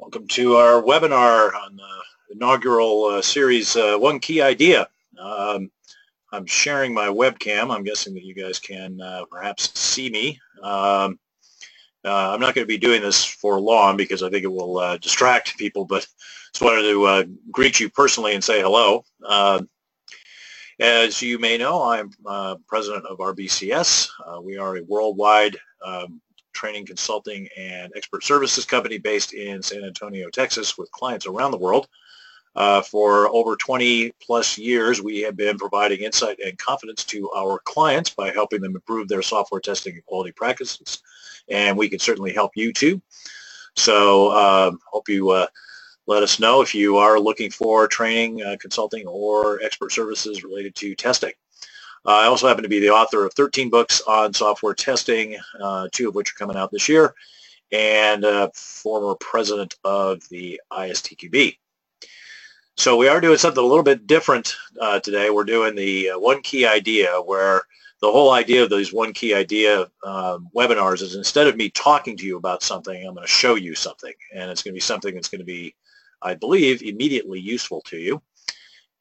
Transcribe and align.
Welcome 0.00 0.28
to 0.28 0.56
our 0.56 0.82
webinar 0.82 1.54
on 1.54 1.76
the 1.76 2.34
inaugural 2.34 3.04
uh, 3.04 3.20
series, 3.20 3.76
uh, 3.76 3.98
One 3.98 4.18
Key 4.18 4.40
Idea. 4.40 4.88
Um, 5.18 5.70
I'm 6.32 6.46
sharing 6.46 6.94
my 6.94 7.08
webcam. 7.08 7.70
I'm 7.70 7.84
guessing 7.84 8.14
that 8.14 8.24
you 8.24 8.34
guys 8.34 8.58
can 8.58 8.98
uh, 8.98 9.26
perhaps 9.30 9.78
see 9.78 10.08
me. 10.08 10.40
Um, 10.62 11.18
uh, 12.02 12.32
I'm 12.32 12.40
not 12.40 12.54
going 12.54 12.64
to 12.64 12.66
be 12.66 12.78
doing 12.78 13.02
this 13.02 13.26
for 13.26 13.60
long 13.60 13.98
because 13.98 14.22
I 14.22 14.30
think 14.30 14.42
it 14.42 14.50
will 14.50 14.78
uh, 14.78 14.96
distract 14.96 15.58
people, 15.58 15.84
but 15.84 16.06
just 16.54 16.62
wanted 16.62 16.90
to 16.90 17.04
uh, 17.04 17.24
greet 17.50 17.78
you 17.78 17.90
personally 17.90 18.34
and 18.34 18.42
say 18.42 18.62
hello. 18.62 19.04
as 20.80 21.20
you 21.20 21.38
may 21.38 21.58
know, 21.58 21.82
I'm 21.82 22.10
president 22.66 23.04
of 23.04 23.18
RBCS. 23.18 24.08
we 24.42 24.56
are 24.56 24.78
a 24.78 24.82
worldwide 24.82 25.58
um, 25.84 26.22
training, 26.60 26.84
consulting, 26.84 27.48
and 27.56 27.90
expert 27.96 28.22
services 28.22 28.66
company 28.66 28.98
based 28.98 29.32
in 29.32 29.62
San 29.62 29.82
Antonio, 29.82 30.28
Texas, 30.28 30.76
with 30.76 30.90
clients 30.92 31.26
around 31.26 31.52
the 31.52 31.58
world. 31.58 31.88
Uh, 32.54 32.82
for 32.82 33.28
over 33.28 33.56
20 33.56 34.12
plus 34.20 34.58
years, 34.58 35.00
we 35.00 35.20
have 35.20 35.36
been 35.36 35.56
providing 35.56 36.00
insight 36.00 36.38
and 36.44 36.58
confidence 36.58 37.04
to 37.04 37.30
our 37.30 37.60
clients 37.64 38.10
by 38.10 38.30
helping 38.30 38.60
them 38.60 38.74
improve 38.74 39.08
their 39.08 39.22
software 39.22 39.60
testing 39.60 39.94
and 39.94 40.04
quality 40.04 40.32
practices. 40.32 41.00
And 41.48 41.78
we 41.78 41.88
can 41.88 41.98
certainly 41.98 42.34
help 42.34 42.52
you 42.56 42.72
too. 42.72 43.00
So 43.76 44.30
um, 44.32 44.80
hope 44.84 45.08
you 45.08 45.30
uh, 45.30 45.46
let 46.06 46.22
us 46.22 46.40
know 46.40 46.60
if 46.60 46.74
you 46.74 46.98
are 46.98 47.18
looking 47.18 47.50
for 47.50 47.86
training, 47.86 48.42
uh, 48.42 48.56
consulting, 48.60 49.06
or 49.06 49.62
expert 49.62 49.92
services 49.92 50.44
related 50.44 50.74
to 50.74 50.94
testing. 50.94 51.32
Uh, 52.06 52.12
I 52.12 52.26
also 52.26 52.48
happen 52.48 52.62
to 52.62 52.68
be 52.68 52.80
the 52.80 52.90
author 52.90 53.24
of 53.24 53.34
13 53.34 53.70
books 53.70 54.00
on 54.06 54.32
software 54.32 54.74
testing, 54.74 55.36
uh, 55.60 55.88
two 55.92 56.08
of 56.08 56.14
which 56.14 56.32
are 56.32 56.38
coming 56.38 56.56
out 56.56 56.70
this 56.70 56.88
year, 56.88 57.14
and 57.72 58.24
former 58.54 59.14
president 59.16 59.76
of 59.84 60.26
the 60.28 60.60
ISTQB. 60.72 61.56
So 62.80 62.96
we 62.96 63.08
are 63.08 63.20
doing 63.20 63.36
something 63.36 63.62
a 63.62 63.66
little 63.66 63.84
bit 63.84 64.06
different 64.06 64.56
uh, 64.80 65.00
today. 65.00 65.28
We're 65.28 65.44
doing 65.44 65.74
the 65.74 66.10
uh, 66.10 66.18
one 66.18 66.40
key 66.40 66.64
idea 66.64 67.20
where 67.20 67.60
the 68.00 68.10
whole 68.10 68.30
idea 68.32 68.62
of 68.62 68.70
these 68.70 68.90
one 68.90 69.12
key 69.12 69.34
idea 69.34 69.82
um, 70.02 70.48
webinars 70.56 71.02
is 71.02 71.14
instead 71.14 71.46
of 71.46 71.56
me 71.56 71.68
talking 71.68 72.16
to 72.16 72.24
you 72.24 72.38
about 72.38 72.62
something, 72.62 72.96
I'm 72.96 73.14
going 73.14 73.26
to 73.26 73.30
show 73.30 73.56
you 73.56 73.74
something. 73.74 74.14
And 74.34 74.50
it's 74.50 74.62
going 74.62 74.72
to 74.72 74.76
be 74.76 74.80
something 74.80 75.14
that's 75.14 75.28
going 75.28 75.40
to 75.40 75.44
be, 75.44 75.74
I 76.22 76.34
believe, 76.34 76.82
immediately 76.82 77.38
useful 77.38 77.82
to 77.82 77.98
you. 77.98 78.22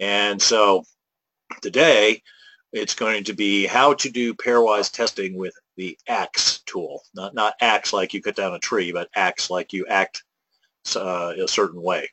And 0.01 0.41
so 0.41 0.83
today, 1.61 2.21
it's 2.71 2.93
going 2.93 3.23
to 3.25 3.33
be 3.33 3.65
how 3.65 3.93
to 3.95 4.09
do 4.09 4.33
pairwise 4.33 4.91
testing 4.91 5.35
with 5.37 5.53
the 5.75 5.97
ACTS 6.07 6.59
tool. 6.65 7.01
Not, 7.15 7.33
not 7.33 7.53
ACTS 7.61 7.93
like 7.93 8.13
you 8.13 8.21
cut 8.21 8.35
down 8.35 8.53
a 8.53 8.59
tree, 8.59 8.91
but 8.91 9.09
ACTS 9.15 9.49
like 9.49 9.73
you 9.73 9.85
act 9.87 10.23
uh, 10.95 11.33
a 11.41 11.47
certain 11.47 11.81
way. 11.81 12.09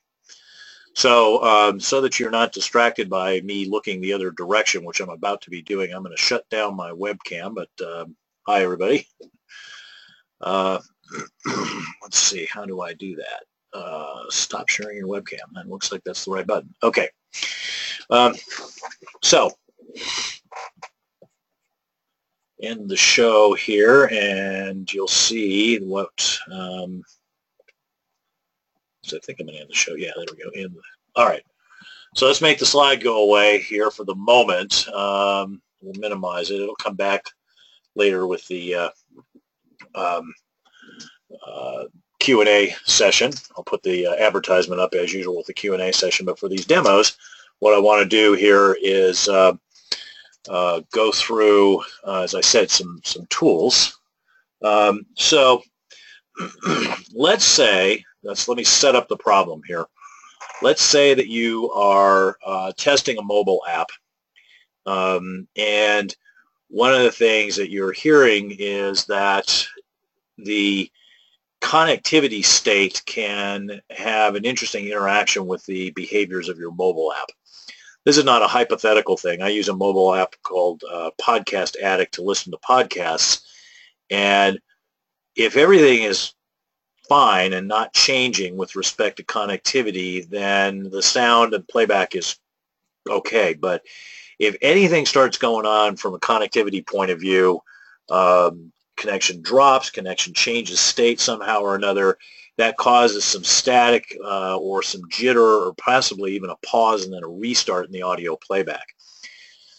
So, 0.95 1.43
um, 1.43 1.79
so 1.79 2.01
that 2.01 2.19
you're 2.19 2.31
not 2.31 2.53
distracted 2.53 3.11
by 3.11 3.43
me 3.43 3.67
looking 3.67 4.01
the 4.01 4.15
other 4.15 4.31
direction, 4.31 4.83
which 4.83 5.01
I'm 5.01 5.11
about 5.11 5.43
to 5.43 5.51
be 5.51 5.61
doing, 5.61 5.93
I'm 5.93 6.03
going 6.03 6.17
to 6.17 6.23
shut 6.23 6.48
down 6.48 6.75
my 6.75 6.91
webcam. 6.91 7.55
But 7.55 7.87
um, 7.87 8.17
hi, 8.47 8.63
everybody. 8.63 9.07
Uh, 10.41 10.79
let's 12.03 12.19
see, 12.19 12.48
how 12.51 12.65
do 12.65 12.81
I 12.81 12.95
do 12.95 13.17
that? 13.17 13.79
Uh, 13.79 14.23
stop 14.31 14.70
sharing 14.70 14.97
your 14.97 15.09
webcam. 15.09 15.53
That 15.55 15.69
looks 15.69 15.93
like 15.93 16.03
that's 16.05 16.25
the 16.25 16.31
right 16.31 16.47
button. 16.47 16.75
Okay. 16.83 17.11
Um, 18.09 18.35
so, 19.23 19.53
end 22.61 22.89
the 22.89 22.97
show 22.97 23.55
here 23.55 24.06
and 24.06 24.91
you'll 24.92 25.08
see 25.08 25.78
what 25.78 26.39
um, 26.50 27.02
I 29.06 29.19
think 29.19 29.41
I'm 29.41 29.47
going 29.47 29.56
to 29.56 29.61
end 29.61 29.70
the 29.70 29.74
show. 29.74 29.94
Yeah, 29.94 30.11
there 30.17 30.27
we 30.30 30.42
go. 30.42 30.50
The, 30.52 30.80
all 31.14 31.27
right. 31.27 31.44
So 32.14 32.27
let's 32.27 32.41
make 32.41 32.58
the 32.58 32.67
slide 32.67 33.02
go 33.02 33.22
away 33.22 33.61
here 33.61 33.91
for 33.91 34.05
the 34.05 34.14
moment. 34.14 34.89
Um, 34.89 35.61
we'll 35.83 36.01
minimize 36.01 36.51
it. 36.51 36.61
It'll 36.61 36.74
come 36.77 36.96
back 36.96 37.24
later 37.95 38.27
with 38.27 38.46
the 38.48 38.74
uh, 38.74 38.89
um, 39.95 40.35
uh, 41.46 41.85
Q&A 42.18 42.74
session. 42.85 43.33
I'll 43.56 43.64
put 43.64 43.83
the 43.83 44.06
uh, 44.06 44.14
advertisement 44.14 44.80
up 44.80 44.95
as 44.95 45.12
usual 45.12 45.36
with 45.36 45.46
the 45.46 45.52
Q&A 45.52 45.92
session. 45.92 46.27
But 46.27 46.39
for 46.39 46.48
these 46.48 46.67
demos, 46.67 47.17
what 47.58 47.74
I 47.74 47.79
want 47.79 48.02
to 48.02 48.08
do 48.08 48.33
here 48.33 48.77
is 48.80 49.29
uh, 49.29 49.52
uh, 50.48 50.83
go 50.92 51.12
through, 51.12 51.83
uh, 52.07 52.23
as 52.23 52.34
I 52.34 52.40
said, 52.40 52.70
some, 52.70 53.01
some 53.05 53.27
tools. 53.30 53.98
Um, 54.62 55.07
so 55.14 55.62
let's 57.14 57.45
say, 57.45 58.05
let's, 58.23 58.48
let 58.48 58.56
me 58.56 58.64
set 58.64 58.95
up 58.95 59.08
the 59.08 59.17
problem 59.17 59.62
here. 59.67 59.86
Let's 60.62 60.83
say 60.83 61.14
that 61.14 61.29
you 61.29 61.70
are 61.73 62.36
uh, 62.45 62.73
testing 62.77 63.18
a 63.18 63.23
mobile 63.23 63.62
app 63.68 63.89
um, 64.86 65.48
and 65.56 66.14
one 66.68 66.95
of 66.95 67.02
the 67.02 67.12
things 67.12 67.56
that 67.56 67.70
you're 67.70 67.92
hearing 67.92 68.55
is 68.58 69.05
that 69.06 69.67
the 70.39 70.90
connectivity 71.61 72.45
state 72.45 73.02
can 73.06 73.80
have 73.90 74.36
an 74.36 74.45
interesting 74.45 74.86
interaction 74.86 75.46
with 75.46 75.64
the 75.67 75.90
behaviors 75.90 76.48
of 76.48 76.58
your 76.58 76.70
mobile 76.70 77.12
app. 77.12 77.30
This 78.06 78.18
is 78.18 78.24
not 78.24 78.40
a 78.40 78.46
hypothetical 78.46 79.17
thing. 79.17 79.42
I 79.42 79.48
use 79.48 79.68
a 79.68 79.74
mobile 79.74 80.14
app 80.14 80.36
called 80.44 80.84
uh, 80.89 81.11
Podcast 81.20 81.74
Addict 81.83 82.14
to 82.14 82.22
listen 82.22 82.52
to 82.52 82.58
podcasts. 82.58 83.42
And 84.11 84.61
if 85.34 85.56
everything 85.56 86.05
is 86.05 86.33
fine 87.08 87.52
and 87.52 87.67
not 87.67 87.94
changing 87.94 88.56
with 88.56 88.77
respect 88.77 89.17
to 89.17 89.24
connectivity, 89.24 90.24
then 90.28 90.89
the 90.89 91.02
sound 91.02 91.52
and 91.52 91.67
playback 91.67 92.14
is 92.14 92.36
okay. 93.11 93.55
But 93.55 93.83
if 94.38 94.56
anything 94.62 95.05
starts 95.05 95.36
going 95.36 95.67
on 95.67 95.96
from 95.96 96.14
a 96.14 96.20
connectivity 96.20 96.86
point 96.86 97.11
of 97.11 97.18
view, 97.18 97.61
um, 98.08 98.73
connection 98.96 99.42
drops, 99.42 99.90
connection 99.90 100.33
changes 100.33 100.78
state 100.78 101.18
somehow 101.18 101.58
or 101.58 101.74
another, 101.74 102.18
that 102.58 102.77
causes 102.77 103.24
some 103.24 103.44
static 103.44 104.17
uh, 104.24 104.56
or 104.56 104.83
some 104.83 105.02
jitter 105.11 105.67
or 105.67 105.74
possibly 105.74 106.34
even 106.34 106.50
a 106.50 106.56
pause 106.56 107.05
and 107.05 107.12
then 107.12 107.22
a 107.22 107.28
restart 107.28 107.86
in 107.86 107.92
the 107.92 108.02
audio 108.02 108.36
playback. 108.36 108.86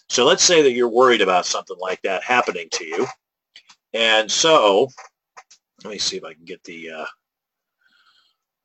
So 0.09 0.25
let's 0.25 0.43
say 0.43 0.61
that 0.61 0.71
you're 0.71 0.87
worried 0.87 1.21
about 1.21 1.45
something 1.45 1.77
like 1.79 2.01
that 2.03 2.23
happening 2.23 2.67
to 2.73 2.85
you. 2.85 3.07
And 3.93 4.31
so, 4.31 4.89
let 5.83 5.91
me 5.91 5.97
see 5.97 6.17
if 6.17 6.23
I 6.23 6.33
can 6.33 6.45
get 6.45 6.63
the, 6.63 6.91
uh, 6.91 7.05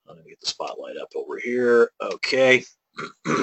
I'm 0.08 0.16
get 0.28 0.40
the 0.40 0.46
spotlight 0.46 0.96
up 0.96 1.08
over 1.16 1.38
here. 1.38 1.90
Okay. 2.00 2.64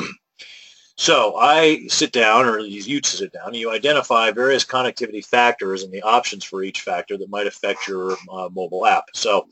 so 0.98 1.36
I 1.36 1.88
sit 1.88 2.12
down, 2.12 2.46
or 2.46 2.60
you 2.60 3.02
sit 3.04 3.34
down, 3.34 3.48
and 3.48 3.56
you 3.56 3.72
identify 3.72 4.32
various 4.32 4.66
connectivity 4.66 5.26
factors 5.26 5.84
and 5.84 5.92
the 5.92 6.04
options 6.04 6.44
for 6.44 6.64
each 6.64 6.82
factor 6.82 7.18
that 7.18 7.30
might 7.30 7.48
affect 7.48 7.88
your 7.88 8.12
uh, 8.32 8.50
mobile 8.54 8.86
app. 8.86 9.06
So 9.14 9.48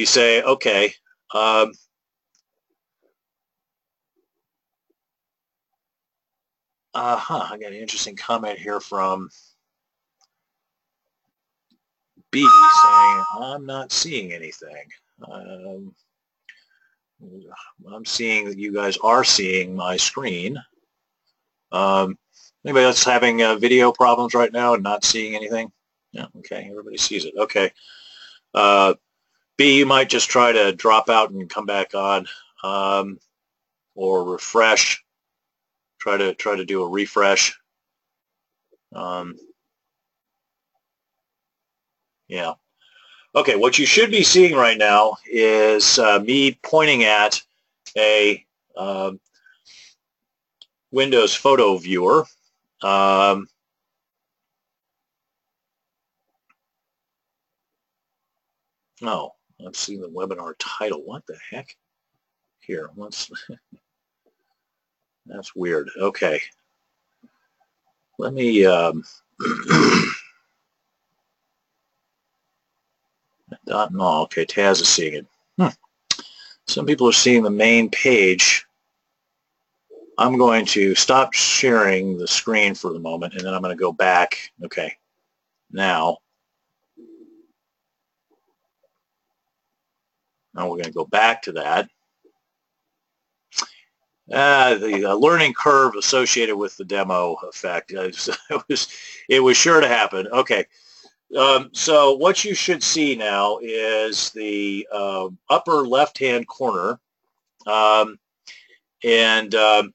you 0.00 0.06
say, 0.06 0.42
okay, 0.42 0.94
um, 1.34 1.72
uh-huh, 6.94 7.48
I 7.52 7.58
got 7.58 7.72
an 7.72 7.78
interesting 7.78 8.16
comment 8.16 8.58
here 8.58 8.80
from 8.80 9.28
B 12.30 12.40
saying, 12.40 13.24
I'm 13.40 13.66
not 13.66 13.92
seeing 13.92 14.32
anything. 14.32 14.86
Um, 15.30 15.94
I'm 17.92 18.06
seeing 18.06 18.46
that 18.46 18.58
you 18.58 18.72
guys 18.72 18.96
are 18.98 19.24
seeing 19.24 19.76
my 19.76 19.98
screen. 19.98 20.56
Um, 21.72 22.16
anybody 22.64 22.86
else 22.86 23.04
having 23.04 23.42
uh, 23.42 23.56
video 23.56 23.92
problems 23.92 24.32
right 24.32 24.52
now 24.52 24.74
and 24.74 24.82
not 24.82 25.04
seeing 25.04 25.34
anything? 25.34 25.70
Yeah, 26.12 26.26
okay, 26.38 26.68
everybody 26.70 26.96
sees 26.96 27.26
it. 27.26 27.34
Okay. 27.38 27.70
Uh, 28.54 28.94
B, 29.60 29.76
you 29.76 29.84
might 29.84 30.08
just 30.08 30.30
try 30.30 30.52
to 30.52 30.72
drop 30.72 31.10
out 31.10 31.32
and 31.32 31.50
come 31.50 31.66
back 31.66 31.94
on 31.94 32.26
um, 32.62 33.18
or 33.94 34.24
refresh. 34.24 35.04
Try 35.98 36.16
to 36.16 36.34
try 36.34 36.56
to 36.56 36.64
do 36.64 36.82
a 36.82 36.88
refresh. 36.88 37.60
Um, 38.94 39.36
yeah. 42.26 42.54
Okay, 43.34 43.54
what 43.54 43.78
you 43.78 43.84
should 43.84 44.10
be 44.10 44.22
seeing 44.22 44.56
right 44.56 44.78
now 44.78 45.18
is 45.30 45.98
uh, 45.98 46.20
me 46.20 46.58
pointing 46.62 47.04
at 47.04 47.42
a 47.98 48.42
uh, 48.74 49.12
Windows 50.90 51.34
photo 51.34 51.76
viewer. 51.76 52.24
Um, 52.80 53.46
no, 59.02 59.34
Let's 59.62 59.78
see 59.78 59.96
the 59.96 60.08
webinar 60.08 60.54
title. 60.58 61.02
What 61.04 61.26
the 61.26 61.36
heck? 61.50 61.76
Here, 62.60 62.90
let's, 62.96 63.30
that's 65.26 65.54
weird. 65.54 65.90
Okay. 65.98 66.40
Let 68.18 68.32
me, 68.32 68.64
um, 68.66 69.04
dot, 73.66 73.92
no, 73.92 74.22
okay, 74.22 74.44
Taz 74.44 74.80
is 74.80 74.88
seeing 74.88 75.14
it. 75.14 75.26
Hmm. 75.58 75.68
some 76.66 76.86
people 76.86 77.08
are 77.08 77.12
seeing 77.12 77.42
the 77.42 77.50
main 77.50 77.90
page. 77.90 78.66
I'm 80.18 80.36
going 80.36 80.66
to 80.66 80.94
stop 80.94 81.32
sharing 81.32 82.18
the 82.18 82.28
screen 82.28 82.74
for 82.74 82.92
the 82.92 82.98
moment, 82.98 83.34
and 83.34 83.44
then 83.44 83.54
I'm 83.54 83.62
going 83.62 83.74
to 83.74 83.80
go 83.80 83.92
back. 83.92 84.52
Okay, 84.64 84.94
now. 85.70 86.18
Now 90.54 90.64
we're 90.64 90.76
going 90.76 90.84
to 90.84 90.90
go 90.92 91.04
back 91.04 91.42
to 91.42 91.52
that. 91.52 91.88
Uh, 94.30 94.76
the 94.76 95.06
uh, 95.06 95.14
learning 95.14 95.52
curve 95.52 95.96
associated 95.96 96.54
with 96.54 96.76
the 96.76 96.84
demo 96.84 97.34
effect. 97.48 97.92
it 97.94 98.62
was, 98.68 98.88
it 99.28 99.40
was 99.40 99.56
sure 99.56 99.80
to 99.80 99.88
happen. 99.88 100.28
Okay. 100.28 100.64
Um, 101.36 101.70
so 101.72 102.14
what 102.14 102.44
you 102.44 102.54
should 102.54 102.82
see 102.82 103.16
now 103.16 103.58
is 103.62 104.30
the 104.30 104.86
uh, 104.92 105.28
upper 105.48 105.86
left-hand 105.86 106.46
corner. 106.46 107.00
Um, 107.66 108.18
and 109.04 109.54
um, 109.54 109.94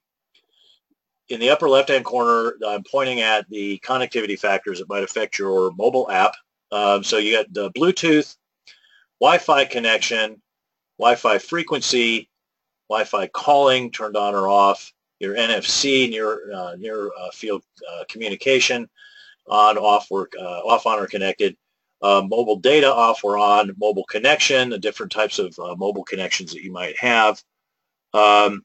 in 1.29 1.39
the 1.39 1.49
upper 1.49 1.69
left-hand 1.69 2.05
corner, 2.05 2.55
I'm 2.65 2.83
pointing 2.83 3.21
at 3.21 3.49
the 3.49 3.79
connectivity 3.85 4.39
factors 4.39 4.79
that 4.79 4.89
might 4.89 5.03
affect 5.03 5.39
your 5.39 5.71
mobile 5.73 6.09
app. 6.11 6.33
Um, 6.71 7.03
so 7.03 7.17
you 7.17 7.35
got 7.35 7.53
the 7.53 7.71
Bluetooth, 7.71 8.35
Wi-Fi 9.21 9.65
connection, 9.65 10.41
Wi-Fi 11.00 11.38
frequency, 11.39 12.30
Wi-Fi 12.89 13.27
calling 13.27 13.92
turned 13.92 14.15
on 14.18 14.36
or 14.36 14.47
off, 14.47 14.94
your 15.19 15.36
NFC, 15.36 16.09
near, 16.09 16.53
uh, 16.53 16.75
near 16.77 17.07
uh, 17.07 17.31
field 17.31 17.63
uh, 17.92 18.03
communication, 18.09 18.89
on, 19.47 19.77
off, 19.77 20.09
work, 20.09 20.33
uh, 20.39 20.59
off, 20.59 20.86
on, 20.86 21.00
or 21.00 21.07
connected. 21.07 21.56
Uh, 22.01 22.21
mobile 22.27 22.57
data 22.57 22.94
off 22.94 23.24
or 23.24 23.38
on, 23.38 23.74
mobile 23.77 24.03
connection, 24.06 24.69
the 24.69 24.77
different 24.77 25.12
types 25.12 25.39
of 25.39 25.57
mobile 25.77 26.03
connections 26.03 26.51
that 26.51 26.62
you 26.62 26.71
might 26.71 26.98
have. 26.98 27.41
Um, 28.13 28.63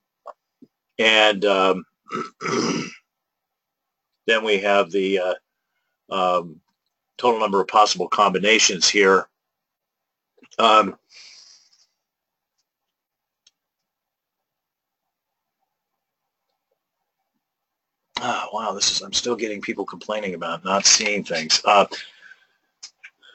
and 0.98 1.44
um, 1.44 1.84
then 4.26 4.44
we 4.44 4.58
have 4.58 4.90
the 4.90 5.20
um, 6.10 6.60
total 7.18 7.40
number 7.40 7.60
of 7.60 7.68
possible 7.68 8.08
combinations 8.08 8.88
here. 8.88 9.28
Um, 10.58 10.96
Oh, 18.22 18.48
wow, 18.52 18.72
this 18.72 18.92
is, 18.92 19.00
I'm 19.00 19.14
still 19.14 19.36
getting 19.36 19.62
people 19.62 19.86
complaining 19.86 20.34
about 20.34 20.62
not 20.62 20.84
seeing 20.84 21.24
things. 21.24 21.62
Uh, 21.64 21.86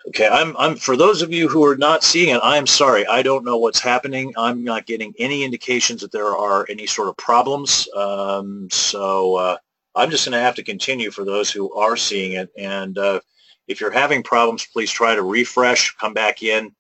okay, 0.10 0.28
I'm, 0.28 0.56
I'm, 0.58 0.76
for 0.76 0.96
those 0.96 1.24
of 1.24 1.34
you 1.34 1.48
who 1.48 1.66
are 1.66 1.76
not 1.76 2.04
seeing 2.04 2.36
it, 2.36 2.40
I'm 2.44 2.68
sorry. 2.68 3.06
I 3.08 3.24
don't 3.24 3.44
know 3.44 3.58
what's 3.58 3.80
happening. 3.80 4.32
I'm 4.38 4.64
not 4.64 4.86
getting 4.86 5.14
any 5.18 5.44
indications 5.44 6.02
that 6.02 6.12
there 6.12 6.38
are 6.38 6.68
any 6.70 6.86
sort 6.86 7.08
of 7.08 7.18
problems. 7.18 7.88
Um, 7.96 8.68
so 8.72 9.36
uh, 9.36 9.58
I'm 9.96 10.12
just 10.12 10.26
going 10.26 10.34
to 10.34 10.40
have 10.40 10.56
to 10.56 10.64
continue 10.64 11.10
for 11.10 11.26
those 11.26 11.50
who 11.50 11.74
are 11.74 11.98
seeing 11.98 12.34
it. 12.34 12.52
And 12.56 12.98
uh, 13.00 13.22
if 13.68 13.82
you're 13.82 13.90
having 13.90 14.22
problems, 14.22 14.68
please 14.68 14.92
try 14.92 15.16
to 15.16 15.24
refresh, 15.24 15.96
come 15.96 16.14
back 16.14 16.44
in. 16.44 16.76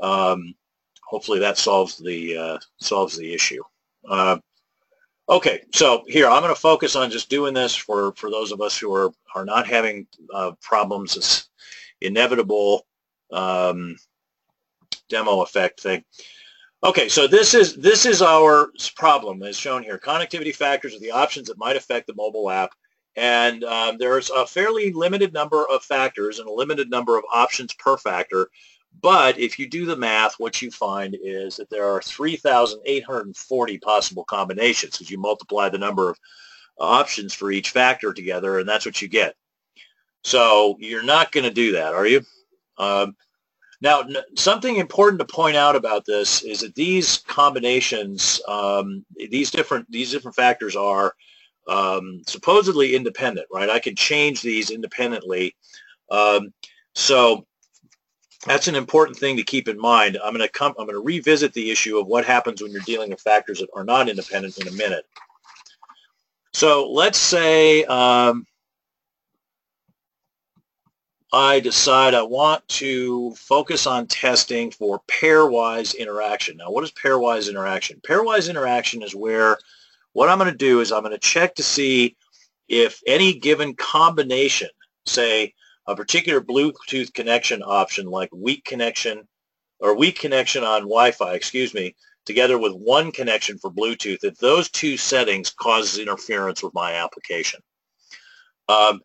Um, 0.00 0.54
hopefully 1.04 1.38
that 1.38 1.56
solves 1.56 1.98
the, 1.98 2.36
uh, 2.36 2.58
solves 2.80 3.16
the 3.16 3.32
issue. 3.32 3.62
Okay, 5.28 5.62
so 5.72 6.04
here 6.08 6.28
I'm 6.28 6.42
going 6.42 6.54
to 6.54 6.60
focus 6.60 6.96
on 6.96 7.10
just 7.10 7.30
doing 7.30 7.54
this 7.54 7.74
for, 7.74 8.12
for 8.16 8.30
those 8.30 8.50
of 8.50 8.60
us 8.60 8.76
who 8.76 8.92
are, 8.92 9.12
are 9.34 9.44
not 9.44 9.66
having 9.66 10.06
uh, 10.34 10.52
problems, 10.60 11.14
this 11.14 11.48
inevitable 12.00 12.86
um, 13.32 13.96
demo 15.08 15.42
effect 15.42 15.80
thing. 15.80 16.04
Okay, 16.84 17.08
so 17.08 17.28
this 17.28 17.54
is 17.54 17.76
this 17.76 18.04
is 18.06 18.22
our 18.22 18.72
problem 18.96 19.44
as 19.44 19.56
shown 19.56 19.84
here. 19.84 19.98
Connectivity 19.98 20.52
factors 20.52 20.96
are 20.96 20.98
the 20.98 21.12
options 21.12 21.46
that 21.46 21.56
might 21.56 21.76
affect 21.76 22.08
the 22.08 22.14
mobile 22.14 22.50
app. 22.50 22.72
And 23.14 23.62
um, 23.62 23.98
there's 23.98 24.30
a 24.30 24.46
fairly 24.46 24.90
limited 24.92 25.32
number 25.32 25.64
of 25.70 25.84
factors 25.84 26.40
and 26.40 26.48
a 26.48 26.52
limited 26.52 26.90
number 26.90 27.16
of 27.16 27.24
options 27.32 27.72
per 27.74 27.96
factor. 27.96 28.48
But 29.02 29.38
if 29.38 29.58
you 29.58 29.68
do 29.68 29.84
the 29.84 29.96
math, 29.96 30.36
what 30.38 30.62
you 30.62 30.70
find 30.70 31.16
is 31.20 31.56
that 31.56 31.68
there 31.68 31.92
are 31.92 32.00
3,840 32.00 33.78
possible 33.78 34.24
combinations 34.24 35.00
as 35.00 35.10
you 35.10 35.18
multiply 35.18 35.68
the 35.68 35.78
number 35.78 36.08
of 36.08 36.18
options 36.78 37.34
for 37.34 37.50
each 37.50 37.70
factor 37.70 38.12
together, 38.12 38.60
and 38.60 38.68
that's 38.68 38.86
what 38.86 39.02
you 39.02 39.08
get. 39.08 39.34
So 40.22 40.76
you're 40.78 41.02
not 41.02 41.32
going 41.32 41.44
to 41.44 41.50
do 41.50 41.72
that, 41.72 41.94
are 41.94 42.06
you? 42.06 42.22
Um, 42.78 43.16
now, 43.80 44.04
something 44.36 44.76
important 44.76 45.18
to 45.18 45.24
point 45.24 45.56
out 45.56 45.74
about 45.74 46.04
this 46.04 46.42
is 46.42 46.60
that 46.60 46.76
these 46.76 47.18
combinations, 47.26 48.40
um, 48.46 49.04
these 49.16 49.50
different 49.50 49.90
these 49.90 50.12
different 50.12 50.36
factors 50.36 50.76
are 50.76 51.14
um, 51.66 52.22
supposedly 52.24 52.94
independent, 52.94 53.48
right? 53.52 53.68
I 53.68 53.80
can 53.80 53.96
change 53.96 54.40
these 54.40 54.70
independently. 54.70 55.56
Um, 56.12 56.54
so 56.94 57.44
that's 58.46 58.68
an 58.68 58.74
important 58.74 59.16
thing 59.16 59.36
to 59.36 59.44
keep 59.44 59.68
in 59.68 59.78
mind. 59.78 60.18
I'm 60.22 60.34
going 60.34 60.46
to 60.46 60.52
come. 60.52 60.74
I'm 60.78 60.86
going 60.86 60.96
to 60.96 61.04
revisit 61.04 61.52
the 61.52 61.70
issue 61.70 61.98
of 61.98 62.06
what 62.06 62.24
happens 62.24 62.62
when 62.62 62.72
you're 62.72 62.80
dealing 62.82 63.10
with 63.10 63.20
factors 63.20 63.60
that 63.60 63.68
are 63.74 63.84
not 63.84 64.08
independent 64.08 64.58
in 64.58 64.68
a 64.68 64.72
minute. 64.72 65.06
So 66.52 66.90
let's 66.90 67.18
say 67.18 67.84
um, 67.84 68.46
I 71.32 71.60
decide 71.60 72.14
I 72.14 72.22
want 72.22 72.66
to 72.68 73.32
focus 73.36 73.86
on 73.86 74.06
testing 74.06 74.70
for 74.70 75.00
pairwise 75.08 75.96
interaction. 75.96 76.58
Now, 76.58 76.70
what 76.70 76.84
is 76.84 76.92
pairwise 76.92 77.48
interaction? 77.48 78.00
Pairwise 78.06 78.50
interaction 78.50 79.02
is 79.02 79.14
where 79.14 79.56
what 80.12 80.28
I'm 80.28 80.38
going 80.38 80.50
to 80.50 80.56
do 80.56 80.80
is 80.80 80.92
I'm 80.92 81.02
going 81.02 81.12
to 81.12 81.18
check 81.18 81.54
to 81.54 81.62
see 81.62 82.16
if 82.68 83.00
any 83.06 83.38
given 83.38 83.74
combination, 83.74 84.68
say 85.06 85.54
a 85.86 85.96
particular 85.96 86.40
Bluetooth 86.40 87.12
connection 87.12 87.62
option 87.62 88.06
like 88.06 88.30
weak 88.32 88.64
connection 88.64 89.26
or 89.80 89.96
weak 89.96 90.18
connection 90.18 90.62
on 90.62 90.82
Wi-Fi, 90.82 91.34
excuse 91.34 91.74
me, 91.74 91.94
together 92.24 92.58
with 92.58 92.72
one 92.72 93.10
connection 93.10 93.58
for 93.58 93.70
Bluetooth, 93.70 94.22
if 94.22 94.38
those 94.38 94.70
two 94.70 94.96
settings 94.96 95.50
causes 95.50 95.98
interference 95.98 96.62
with 96.62 96.72
my 96.72 96.94
application. 96.94 97.60
Um, 98.68 99.00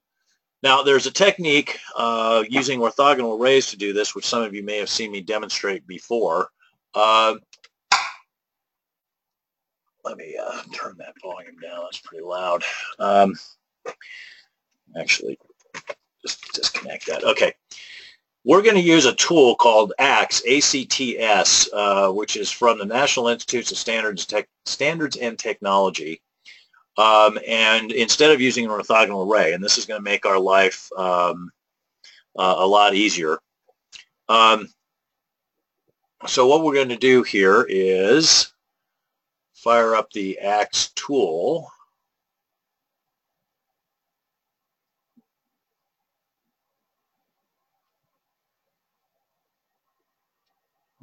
now, 0.64 0.84
there's 0.84 1.06
a 1.06 1.12
technique 1.12 1.80
uh, 1.96 2.44
using 2.48 2.80
orthogonal 2.80 3.40
arrays 3.40 3.68
to 3.68 3.78
do 3.78 3.94
this, 3.94 4.16
which 4.16 4.26
some 4.26 4.44
of 4.44 4.54
you 4.54 4.64
may 4.64 4.78
have 4.78 4.90
seen 4.90 5.12
me 5.12 5.22
demonstrate 5.22 5.86
before. 5.88 6.50
Uh, 6.94 7.36
let 10.04 10.18
me 10.18 10.36
uh, 10.42 10.62
turn 10.74 10.96
that 10.98 11.14
volume 11.22 11.60
down. 11.60 11.82
That's 11.84 12.00
pretty 12.00 12.24
loud. 12.24 12.64
Um, 12.98 13.36
actually, 15.00 15.38
just 16.28 16.54
disconnect 16.54 17.08
that. 17.08 17.24
Okay. 17.24 17.54
We're 18.44 18.62
going 18.62 18.76
to 18.76 18.82
use 18.82 19.06
a 19.06 19.16
tool 19.16 19.56
called 19.56 19.94
ACTS, 20.00 20.42
A-C-T-S, 20.46 21.70
uh, 21.74 22.12
which 22.12 22.38
is 22.38 22.50
from 22.50 22.78
the 22.78 22.86
National 22.86 23.28
Institutes 23.28 23.72
of 23.72 23.78
Standards, 23.78 24.26
Standards 24.66 25.18
and 25.18 25.38
Technology. 25.38 26.22
Um, 26.98 27.38
and 27.46 27.92
instead 27.92 28.32
of 28.32 28.42
using 28.42 28.66
an 28.66 28.72
orthogonal 28.72 29.30
array, 29.30 29.54
and 29.54 29.64
this 29.64 29.78
is 29.78 29.86
going 29.86 30.00
to 30.00 30.04
make 30.04 30.26
our 30.26 30.40
life 30.40 30.90
um, 30.98 31.52
uh, 32.38 32.56
a 32.58 32.66
lot 32.66 32.96
easier. 32.96 33.38
Um, 34.30 34.70
so 36.26 36.48
what 36.48 36.64
we're 36.64 36.74
going 36.74 36.90
to 36.90 36.98
do 36.98 37.24
here 37.24 37.66
is 37.68 38.52
fire 39.54 39.94
up 39.94 40.12
the 40.12 40.40
ACTS 40.40 40.92
tool. 40.96 41.70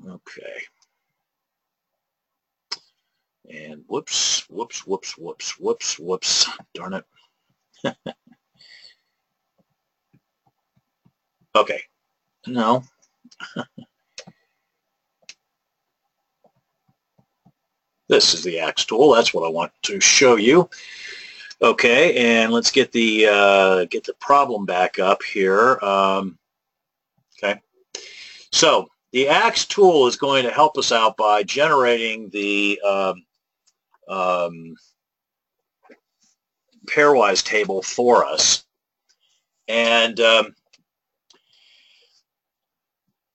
Okay. 0.08 0.62
And 3.50 3.84
whoops, 3.87 4.49
whoops, 4.49 4.87
whoops, 4.87 5.18
whoops, 5.18 5.58
whoops, 5.58 5.99
whoops. 5.99 6.49
Darn 6.75 6.94
it. 6.94 7.04
okay. 11.56 11.80
No. 12.46 12.84
this 18.08 18.34
is 18.34 18.42
the 18.42 18.58
ACTS 18.61 18.84
tool. 18.87 19.12
That's 19.12 19.32
what 19.34 19.46
I 19.46 19.50
want 19.50 19.73
to 19.82 20.00
show 20.00 20.37
you. 20.37 20.68
Okay, 21.62 22.16
and 22.16 22.52
let's 22.52 22.70
get 22.70 22.92
the 22.92 23.26
uh, 23.26 23.84
get 23.87 24.04
the 24.04 24.14
problem 24.14 24.66
back 24.66 24.99
up 24.99 25.23
here. 25.23 25.78
Um, 25.80 26.37
okay, 27.38 27.61
so 28.52 28.88
the 29.14 29.28
ACTS 29.28 29.66
tool 29.66 30.09
is 30.09 30.16
going 30.16 30.42
to 30.42 30.50
help 30.50 30.76
us 30.76 30.90
out 30.90 31.16
by 31.16 31.44
generating 31.44 32.28
the 32.30 32.80
um, 32.85 33.25
um, 34.09 34.75
pairwise 36.87 37.44
table 37.44 37.80
for 37.80 38.25
us. 38.25 38.64
And 39.68 40.18
um, 40.18 40.56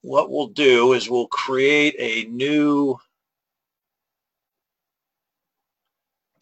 what 0.02 0.30
we'll 0.30 0.48
do 0.48 0.92
is 0.92 1.10
we'll 1.10 1.28
create 1.28 1.96
a 1.98 2.30
new 2.30 2.98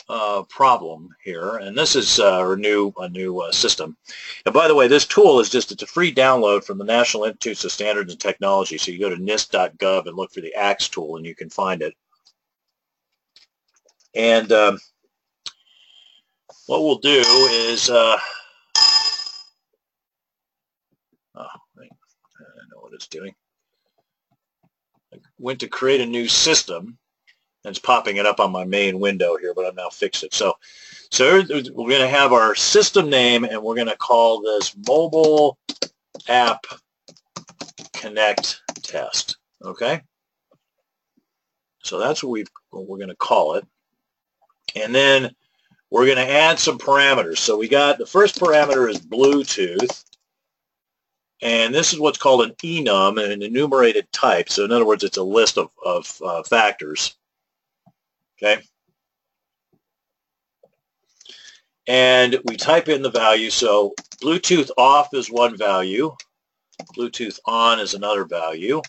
uh, 0.10 0.44
problem 0.44 1.10
here, 1.24 1.58
and 1.58 1.78
this 1.78 1.96
is 1.96 2.20
uh, 2.20 2.46
a 2.50 2.56
new 2.56 2.94
a 2.98 3.10
new 3.10 3.42
uh, 3.42 3.52
system. 3.52 3.98
And 4.46 4.54
by 4.54 4.68
the 4.68 4.76
way, 4.76 4.88
this 4.88 5.06
tool 5.06 5.40
is 5.40 5.50
just 5.50 5.72
it's 5.72 5.84
a 5.84 5.88
free 5.88 6.14
download 6.14 6.64
from 6.64 6.78
the 6.78 6.86
National 6.86 7.26
Institutes 7.26 7.66
of 7.66 7.72
Standards 7.72 8.12
and 8.12 8.20
Technology. 8.20 8.78
So 8.78 8.92
you 8.92 9.00
go 9.00 9.10
to 9.10 9.18
NIST.gov 9.18 10.08
and 10.08 10.16
look 10.16 10.32
for 10.32 10.42
the 10.42 10.56
ACTS 10.56 10.90
tool, 10.90 11.18
and 11.18 11.26
you 11.26 11.36
can 11.36 11.50
find 11.50 11.82
it. 11.82 11.94
And 14.16 14.52
um, 14.52 14.80
what 16.68 16.84
we'll 16.84 17.00
do 17.00 17.22
is, 17.52 17.90
uh, 17.90 18.18
oh, 21.36 21.40
I 21.40 21.86
know 22.72 22.80
what 22.80 22.94
it's 22.94 23.08
doing. 23.08 23.36
I 25.14 25.18
went 25.38 25.60
to 25.60 25.68
create 25.68 26.02
a 26.02 26.06
new 26.06 26.28
system 26.28 26.98
it's 27.70 27.80
popping 27.80 28.18
it 28.18 28.26
up 28.26 28.40
on 28.40 28.52
my 28.52 28.64
main 28.64 29.00
window 29.00 29.38
here, 29.38 29.54
but 29.54 29.66
I've 29.66 29.76
now 29.76 29.90
fixed 29.90 30.24
it. 30.24 30.34
So, 30.34 30.58
so 31.12 31.42
we're 31.50 31.90
going 31.90 32.02
to 32.02 32.08
have 32.08 32.34
our 32.34 32.56
system 32.56 33.10
name, 33.10 33.44
and 33.44 33.62
we're 33.62 33.76
going 33.76 33.88
to 33.88 33.98
call 33.98 34.42
this 34.42 34.76
Mobile 34.88 35.58
App 36.28 36.66
Connect 37.94 38.62
Test. 38.84 39.38
Okay. 39.64 40.02
So 41.84 42.00
that's 42.00 42.24
what, 42.24 42.32
we 42.32 42.46
what 42.70 42.88
we're 42.88 42.98
going 42.98 43.10
to 43.10 43.16
call 43.16 43.56
it. 43.56 43.66
And 44.76 44.94
then 44.94 45.32
we're 45.90 46.06
going 46.06 46.18
to 46.18 46.30
add 46.30 46.60
some 46.60 46.78
parameters. 46.78 47.38
So 47.38 47.58
we 47.58 47.70
got 47.70 47.98
the 47.98 48.06
first 48.06 48.40
parameter 48.40 48.90
is 48.90 49.00
Bluetooth. 49.00 50.04
And 51.42 51.74
this 51.74 51.94
is 51.94 52.00
what's 52.00 52.18
called 52.18 52.42
an 52.42 52.52
enum, 52.64 53.24
an 53.24 53.42
enumerated 53.42 54.12
type. 54.12 54.50
So 54.50 54.66
in 54.66 54.72
other 54.72 54.86
words, 54.86 55.04
it's 55.04 55.18
a 55.18 55.24
list 55.24 55.58
of, 55.58 55.70
of 55.86 56.22
uh, 56.26 56.44
factors. 56.44 57.16
Okay. 58.42 58.62
And 61.88 62.38
we 62.46 62.58
type 62.58 62.90
in 62.90 63.02
the 63.02 63.10
value. 63.10 63.50
So 63.50 63.94
Bluetooth 64.22 64.70
off 64.78 65.14
is 65.14 65.32
one 65.32 65.58
value. 65.58 66.16
Bluetooth 66.96 67.40
on 67.46 67.80
is 67.80 67.94
another 67.94 68.26
value. 68.26 68.82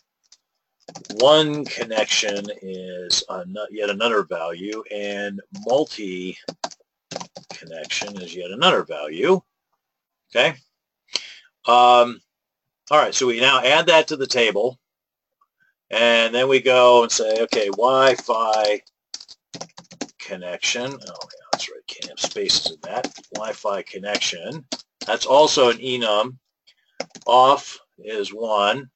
One 1.17 1.65
connection 1.65 2.47
is 2.63 3.23
yet 3.71 3.91
another 3.91 4.25
value. 4.25 4.83
And 4.91 5.41
multi 5.67 6.37
connection 7.53 8.21
is 8.21 8.35
yet 8.35 8.51
another 8.51 8.85
value. 8.85 9.41
Okay. 10.31 10.57
Um, 11.67 12.21
all 12.91 12.99
right, 12.99 13.15
so 13.15 13.27
we 13.27 13.41
now 13.41 13.61
add 13.63 13.87
that 13.87 14.09
to 14.09 14.17
the 14.17 14.27
table. 14.27 14.79
And 15.91 16.35
then 16.35 16.49
we 16.49 16.61
go 16.61 17.03
and 17.03 17.13
say, 17.13 17.43
okay, 17.43 17.69
Wi-Fi 17.69 18.83
connection. 20.19 20.93
Oh, 20.93 20.97
yeah, 20.97 21.47
that's 21.53 21.69
right. 21.71 21.87
Can't 21.87 22.11
have 22.11 22.21
spaces 22.21 22.73
in 22.73 22.79
that. 22.83 23.13
Wi-Fi 23.35 23.83
connection. 23.83 24.65
That's 25.07 25.27
also 25.27 25.71
an 25.71 25.79
enum. 25.79 26.37
Off 27.27 27.79
is 27.99 28.33
one. 28.33 28.91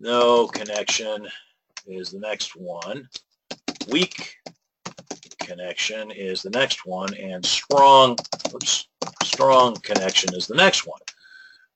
No 0.00 0.46
connection 0.46 1.28
is 1.86 2.10
the 2.10 2.20
next 2.20 2.56
one. 2.56 3.08
Weak 3.88 4.36
connection 5.38 6.10
is 6.10 6.42
the 6.42 6.50
next 6.50 6.86
one. 6.86 7.14
And 7.14 7.44
strong, 7.44 8.16
oops, 8.54 8.88
strong 9.22 9.74
connection 9.76 10.34
is 10.34 10.46
the 10.46 10.54
next 10.54 10.86
one. 10.86 11.00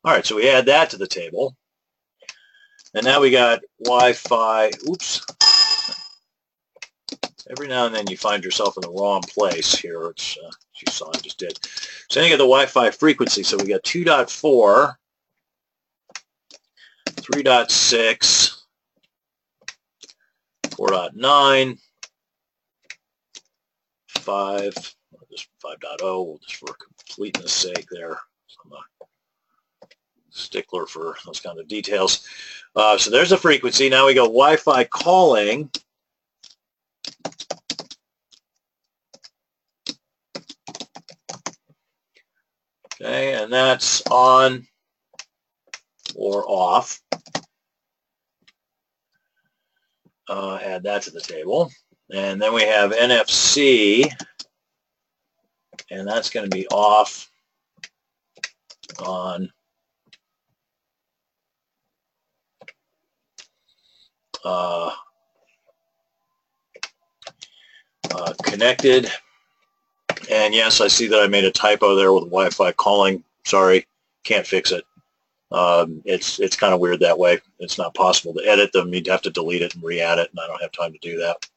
All 0.04 0.12
right, 0.12 0.24
so 0.24 0.36
we 0.36 0.48
add 0.48 0.66
that 0.66 0.90
to 0.90 0.96
the 0.96 1.06
table. 1.06 1.56
And 2.94 3.04
now 3.04 3.20
we 3.20 3.30
got 3.30 3.60
Wi-Fi, 3.84 4.70
oops, 4.88 5.26
every 7.50 7.68
now 7.68 7.86
and 7.86 7.94
then 7.94 8.06
you 8.08 8.16
find 8.16 8.44
yourself 8.44 8.76
in 8.76 8.82
the 8.82 8.90
wrong 8.90 9.22
place 9.22 9.74
here. 9.74 10.06
It's, 10.06 10.36
uh, 10.38 10.50
you 10.80 10.92
saw 10.92 11.10
I 11.14 11.18
just 11.18 11.38
did. 11.38 11.58
So 12.10 12.20
then 12.20 12.24
you 12.24 12.30
get 12.30 12.38
the 12.38 12.44
Wi-Fi 12.44 12.90
frequency. 12.90 13.42
So 13.42 13.56
we 13.56 13.66
got 13.66 13.82
2.4, 13.82 14.96
3.6, 17.06 18.56
4.9, 20.70 21.78
5, 24.08 24.74
just 25.30 25.48
5.0, 25.64 26.40
just 26.42 26.56
for 26.56 26.74
completeness 26.74 27.52
sake 27.52 27.86
there. 27.90 28.18
I'm 28.64 28.72
a 28.72 29.86
stickler 30.30 30.86
for 30.86 31.16
those 31.24 31.40
kind 31.40 31.58
of 31.58 31.68
details. 31.68 32.26
Uh, 32.74 32.98
so 32.98 33.10
there's 33.10 33.32
a 33.32 33.36
frequency. 33.36 33.88
Now 33.88 34.06
we 34.06 34.14
go 34.14 34.24
Wi-Fi 34.24 34.84
calling. 34.84 35.70
Okay, 43.00 43.34
and 43.34 43.52
that's 43.52 44.02
on 44.10 44.66
or 46.14 46.44
off. 46.48 47.00
Uh, 50.28 50.58
add 50.62 50.84
that 50.84 51.02
to 51.02 51.10
the 51.10 51.20
table. 51.20 51.70
And 52.12 52.40
then 52.40 52.54
we 52.54 52.62
have 52.62 52.92
NFC, 52.92 54.10
and 55.90 56.06
that's 56.06 56.30
going 56.30 56.48
to 56.48 56.54
be 56.54 56.66
off, 56.68 57.30
on, 59.04 59.50
uh, 64.44 64.92
uh, 68.12 68.34
connected. 68.42 69.10
And 70.30 70.54
yes, 70.54 70.80
I 70.80 70.88
see 70.88 71.06
that 71.08 71.20
I 71.20 71.26
made 71.26 71.44
a 71.44 71.50
typo 71.50 71.94
there 71.94 72.12
with 72.12 72.24
Wi-Fi 72.24 72.72
calling. 72.72 73.22
Sorry, 73.44 73.86
can't 74.22 74.46
fix 74.46 74.72
it. 74.72 74.84
Um, 75.52 76.02
it's 76.04 76.40
it's 76.40 76.56
kind 76.56 76.74
of 76.74 76.80
weird 76.80 77.00
that 77.00 77.18
way. 77.18 77.38
It's 77.60 77.78
not 77.78 77.94
possible 77.94 78.34
to 78.34 78.48
edit 78.48 78.72
them. 78.72 78.92
You'd 78.92 79.06
have 79.06 79.22
to 79.22 79.30
delete 79.30 79.62
it 79.62 79.74
and 79.74 79.84
re-add 79.84 80.18
it, 80.18 80.30
and 80.30 80.40
I 80.40 80.46
don't 80.46 80.62
have 80.62 80.72
time 80.72 80.92
to 80.92 80.98
do 80.98 81.18
that. 81.18 81.48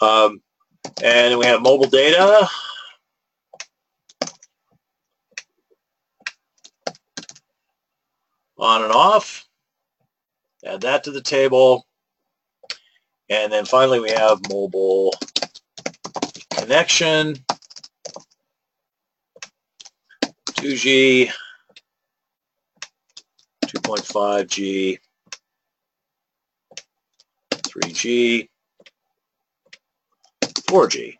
Um, 0.00 0.40
and 1.02 1.38
we 1.38 1.46
have 1.46 1.62
mobile 1.62 1.88
data. 1.88 2.48
On 8.58 8.82
and 8.82 8.92
off. 8.92 9.48
Add 10.64 10.82
that 10.82 11.02
to 11.04 11.10
the 11.10 11.22
table. 11.22 11.86
And 13.30 13.50
then 13.50 13.64
finally 13.64 14.00
we 14.00 14.10
have 14.10 14.38
mobile 14.50 15.14
connection. 16.60 17.36
2G, 20.60 21.30
2.5G, 23.64 24.98
3G, 27.54 28.48
4G. 30.44 31.16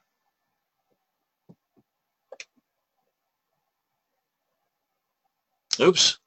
Oops, 5.80 6.18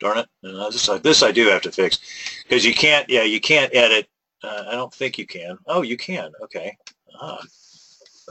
darn 0.00 0.18
it. 0.18 0.28
Uh, 0.42 0.70
this, 0.70 0.86
this 1.02 1.22
I 1.22 1.30
do 1.30 1.48
have 1.48 1.60
to 1.62 1.70
fix 1.70 1.98
because 2.42 2.64
you 2.64 2.72
can't, 2.72 3.08
yeah, 3.10 3.24
you 3.24 3.40
can't 3.40 3.74
edit. 3.74 4.08
Uh, 4.42 4.64
I 4.68 4.72
don't 4.72 4.94
think 4.94 5.18
you 5.18 5.26
can. 5.26 5.58
Oh, 5.66 5.82
you 5.82 5.98
can. 5.98 6.32
Okay. 6.42 6.74
Ah. 7.20 7.42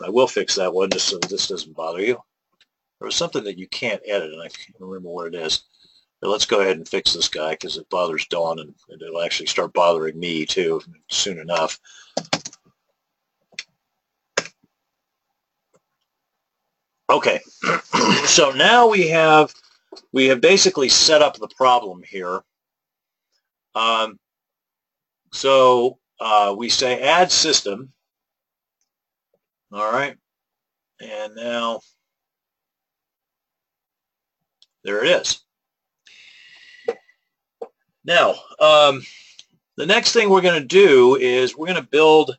I 0.06 0.10
will 0.10 0.28
fix 0.28 0.56
that 0.56 0.74
one 0.74 0.90
just 0.90 1.08
so 1.08 1.18
this 1.18 1.48
doesn't 1.48 1.76
bother 1.76 2.02
you. 2.02 2.18
There 3.00 3.06
was 3.08 3.16
something 3.16 3.44
that 3.46 3.58
you 3.58 3.68
can't 3.68 4.02
edit, 4.06 4.32
and 4.32 4.42
I 4.42 4.48
can't 4.48 4.76
remember 4.80 5.10
what 5.10 5.34
it 5.34 5.36
is. 5.36 5.64
But 6.22 6.30
let's 6.30 6.46
go 6.46 6.62
ahead 6.62 6.78
and 6.78 6.88
fix 6.88 7.14
this 7.14 7.28
guy 7.28 7.52
because 7.52 7.78
it 7.78 7.90
bothers 7.90 8.28
Dawn, 8.28 8.60
and 8.60 8.76
it'll 8.90 9.22
actually 9.22 9.48
start 9.48 9.74
bothering 9.74 10.20
me 10.20 10.46
too 10.46 10.82
soon 11.10 11.40
enough. 11.40 11.80
Okay, 17.10 17.42
so 18.26 18.52
now 18.52 18.88
we 18.88 19.08
have 19.10 19.54
we 20.14 20.28
have 20.28 20.40
basically 20.40 20.90
set 20.90 21.22
up 21.22 21.38
the 21.38 21.50
problem 21.58 22.04
here. 22.08 22.42
Um, 23.76 24.20
so 25.34 25.98
uh, 26.20 26.54
we 26.58 26.70
say 26.70 27.02
add 27.02 27.32
system. 27.32 27.92
All 29.74 29.92
right, 29.92 30.18
and 31.00 31.36
now 31.36 31.80
there 34.84 35.04
it 35.06 35.22
is. 35.22 35.42
Now, 38.04 38.36
um, 38.60 39.04
the 39.78 39.86
next 39.86 40.12
thing 40.12 40.30
we're 40.30 40.42
going 40.42 40.62
to 40.62 40.68
do 40.68 41.16
is 41.16 41.56
we're 41.56 41.68
going 41.68 41.82
to 41.82 41.90
build 41.90 42.36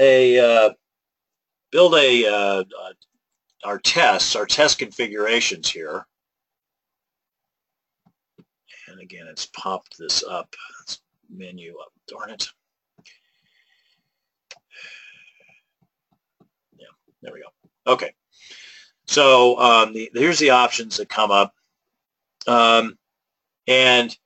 a 0.00 0.38
uh, 0.38 0.70
build 1.70 1.94
a 1.94 2.26
uh, 2.26 2.64
uh, 2.64 2.92
our 3.64 3.78
tests, 3.78 4.34
our 4.34 4.46
test 4.46 4.78
configurations 4.78 5.70
here. 5.70 6.06
And 8.88 9.00
again, 9.00 9.26
it's 9.28 9.46
popped 9.46 9.96
this 9.98 10.24
up. 10.24 10.54
menu 11.30 11.76
up. 11.78 11.92
Darn 12.08 12.30
it. 12.30 12.48
There 17.22 17.32
we 17.32 17.40
go. 17.40 17.92
Okay. 17.92 18.12
So 19.06 19.58
um, 19.58 19.92
the, 19.92 20.10
here's 20.14 20.38
the 20.38 20.50
options 20.50 20.96
that 20.96 21.08
come 21.08 21.30
up. 21.30 21.54
Um, 22.46 22.98
and 23.66 24.16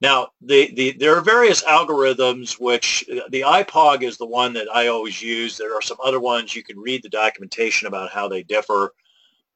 now 0.00 0.28
the, 0.40 0.72
the, 0.74 0.92
there 0.92 1.16
are 1.16 1.20
various 1.20 1.62
algorithms 1.62 2.58
which 2.58 3.04
the 3.28 3.42
IPOG 3.42 4.02
is 4.02 4.16
the 4.16 4.26
one 4.26 4.52
that 4.54 4.68
I 4.72 4.88
always 4.88 5.20
use. 5.20 5.56
There 5.56 5.74
are 5.74 5.82
some 5.82 5.98
other 6.02 6.20
ones 6.20 6.54
you 6.54 6.62
can 6.62 6.78
read 6.78 7.02
the 7.02 7.08
documentation 7.08 7.86
about 7.86 8.10
how 8.10 8.28
they 8.28 8.42
differ. 8.42 8.94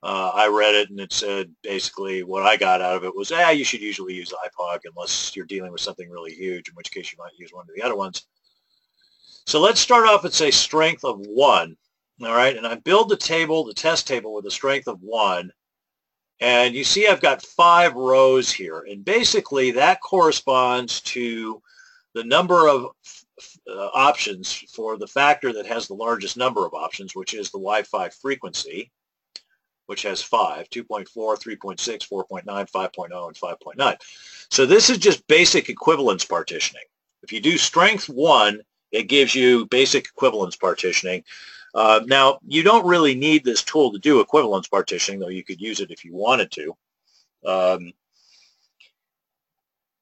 Uh, 0.03 0.31
I 0.35 0.49
read 0.49 0.75
it 0.75 0.91
and 0.91 1.01
it 1.01 1.15
said 1.15 1.51
basically 1.63 2.25
what 2.25 2.43
I 2.43 2.57
got 2.57 2.83
out 2.83 2.97
of 2.97 3.05
it 3.05 3.17
was, 3.17 3.33
ah, 3.33 3.51
you 3.51 3.65
should 3.65 3.81
usually 3.81 4.13
use 4.13 4.33
IPOG 4.33 4.81
unless 4.85 5.35
you're 5.35 5.47
dealing 5.47 5.73
with 5.73 5.81
something 5.81 6.11
really 6.11 6.35
huge, 6.35 6.69
in 6.69 6.75
which 6.75 6.93
case 6.93 7.11
you 7.11 7.17
might 7.19 7.33
use 7.39 7.53
one 7.53 7.67
of 7.67 7.75
the 7.75 7.83
other 7.83 7.97
ones. 7.97 8.27
So 9.47 9.61
let's 9.61 9.81
start 9.81 10.07
off 10.07 10.25
and 10.25 10.33
say 10.33 10.51
strength 10.51 11.05
of 11.05 11.21
one. 11.21 11.77
All 12.23 12.35
right, 12.35 12.57
and 12.57 12.67
I 12.67 12.77
build 12.77 13.09
the 13.09 13.17
table, 13.17 13.65
the 13.65 13.75
test 13.75 14.07
table 14.07 14.35
with 14.35 14.47
a 14.47 14.51
strength 14.51 14.87
of 14.87 15.03
one. 15.03 15.53
And 16.41 16.75
you 16.75 16.85
see 16.85 17.07
I've 17.07 17.21
got 17.21 17.43
five 17.43 17.95
rows 17.95 18.53
here. 18.53 18.81
And 18.89 19.05
basically 19.05 19.73
that 19.73 20.01
corresponds 20.01 21.01
to 21.03 21.61
the 22.15 22.25
number 22.25 22.69
of 22.69 22.93
uh, 23.69 23.89
options 23.95 24.53
for 24.53 24.97
the 24.97 25.07
factor 25.07 25.53
that 25.53 25.67
has 25.67 25.89
the 25.89 25.95
largest 25.95 26.37
number 26.37 26.65
of 26.65 26.75
options, 26.75 27.15
which 27.15 27.35
is 27.35 27.51
the 27.51 27.59
Wi-Fi 27.59 28.09
frequency 28.11 28.91
which 29.87 30.03
has 30.03 30.23
5, 30.23 30.69
2.4, 30.71 31.07
3.6, 31.07 32.09
4.9, 32.09 32.45
5.0, 32.45 33.27
and 33.27 33.37
5.9. 33.37 33.97
So 34.51 34.67
this 34.67 34.91
is 34.91 34.99
just 34.99 35.27
basic 35.27 35.69
equivalence 35.69 36.25
partitioning. 36.25 36.85
If 37.23 37.33
you 37.33 37.41
do 37.41 37.59
strength 37.59 38.09
1, 38.09 38.61
it 38.93 39.05
gives 39.05 39.35
you 39.35 39.67
basic 39.67 40.07
equivalence 40.07 40.57
partitioning. 40.57 41.25
Uh, 41.75 42.01
now, 42.07 42.39
you 42.47 42.63
don't 42.63 42.87
really 42.87 43.15
need 43.15 43.45
this 43.45 43.63
tool 43.63 43.93
to 43.93 43.99
do 43.99 44.21
equivalence 44.21 44.69
partitioning, 44.69 45.19
though 45.19 45.29
you 45.29 45.43
could 45.43 45.61
use 45.61 45.81
it 45.81 45.91
if 45.91 46.05
you 46.05 46.15
wanted 46.15 46.51
to. 46.53 46.77
Um, 47.45 47.93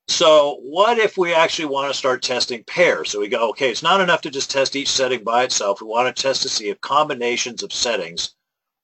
so 0.09 0.59
what 0.63 0.99
if 0.99 1.17
we 1.17 1.33
actually 1.33 1.67
want 1.67 1.91
to 1.91 1.99
start 1.99 2.23
testing 2.23 2.63
pairs? 2.65 3.11
So 3.11 3.21
we 3.21 3.29
go, 3.29 3.49
okay, 3.51 3.71
it's 3.71 3.83
not 3.83 4.01
enough 4.01 4.21
to 4.23 4.31
just 4.31 4.51
test 4.51 4.77
each 4.77 4.91
setting 4.91 5.25
by 5.25 5.45
itself. 5.45 5.81
We 5.81 5.87
want 5.87 6.15
to 6.15 6.23
test 6.23 6.43
to 6.43 6.49
see 6.51 6.69
if 6.69 6.81
combinations 6.83 7.63
of 7.63 7.73
settings 7.73 8.35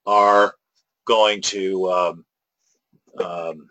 are 0.06 0.54
going 1.04 1.42
to 1.42 1.92
um, 1.92 2.24
um, 3.22 3.68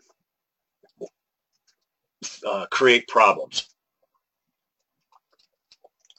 uh, 2.46 2.66
create 2.70 3.08
problems. 3.08 3.68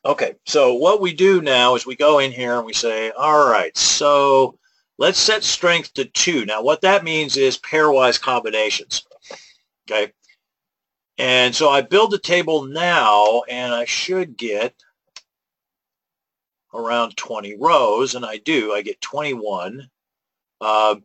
Okay, 0.08 0.36
so 0.46 0.72
what 0.72 1.02
we 1.02 1.12
do 1.12 1.42
now 1.42 1.74
is 1.74 1.84
we 1.84 1.94
go 1.94 2.18
in 2.18 2.32
here 2.32 2.56
and 2.56 2.64
we 2.64 2.72
say, 2.72 3.10
all 3.10 3.46
right, 3.46 3.76
so 3.76 4.58
let's 4.96 5.18
set 5.18 5.44
strength 5.44 5.92
to 5.94 6.06
2. 6.06 6.46
Now 6.46 6.62
what 6.62 6.80
that 6.80 7.04
means 7.04 7.36
is 7.36 7.58
pairwise 7.58 8.18
combinations. 8.18 9.06
Okay, 9.86 10.10
and 11.18 11.54
so 11.54 11.68
I 11.68 11.82
build 11.82 12.10
the 12.10 12.18
table 12.18 12.64
now 12.64 13.42
and 13.50 13.74
I 13.74 13.84
should 13.84 14.38
get 14.38 14.74
around 16.72 17.18
20 17.18 17.56
rows, 17.58 18.14
and 18.14 18.24
I 18.24 18.38
do. 18.38 18.72
I 18.72 18.80
get 18.80 19.02
21 19.02 19.90
because 20.58 20.94
um, 20.94 21.04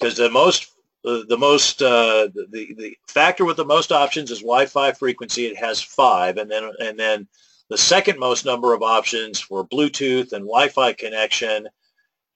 the 0.00 0.30
most 0.30 0.72
uh, 1.04 1.20
the 1.28 1.36
most 1.38 1.82
uh, 1.82 2.28
the 2.34 2.74
the 2.78 2.96
factor 3.08 3.44
with 3.44 3.58
the 3.58 3.64
most 3.66 3.92
options 3.92 4.30
is 4.30 4.38
Wi-Fi 4.38 4.92
frequency. 4.92 5.44
It 5.44 5.58
has 5.58 5.82
five, 5.82 6.38
and 6.38 6.50
then 6.50 6.72
and 6.80 6.98
then 6.98 7.28
the 7.68 7.78
second 7.78 8.18
most 8.18 8.44
number 8.44 8.72
of 8.72 8.82
options 8.82 9.40
for 9.40 9.66
Bluetooth 9.66 10.32
and 10.32 10.44
Wi-Fi 10.44 10.94
connection 10.94 11.68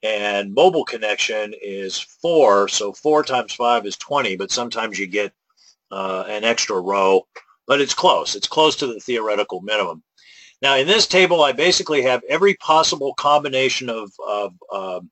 and 0.03 0.53
mobile 0.53 0.85
connection 0.85 1.55
is 1.61 1.99
four. 1.99 2.69
So 2.69 2.93
four 2.93 3.23
times 3.23 3.55
five 3.55 3.87
is 3.87 3.97
20, 3.97 4.37
but 4.37 4.51
sometimes 4.51 4.99
you 4.99 5.07
get 5.07 5.33
uh, 5.91 6.25
an 6.27 6.45
extra 6.45 6.81
row, 6.81 7.27
but 7.67 7.81
it's 7.81 7.95
close. 7.95 8.35
It's 8.35 8.49
close 8.49 8.77
to 8.77 8.87
the 8.87 9.01
theoretical 9.01 9.61
minimum. 9.61 10.03
Now 10.61 10.77
in 10.77 10.87
this 10.87 11.07
table, 11.07 11.43
I 11.43 11.53
basically 11.53 12.03
have 12.03 12.23
every 12.29 12.55
possible 12.55 13.15
combination 13.15 13.89
of, 13.89 14.13
of 14.27 14.55
um, 14.73 15.11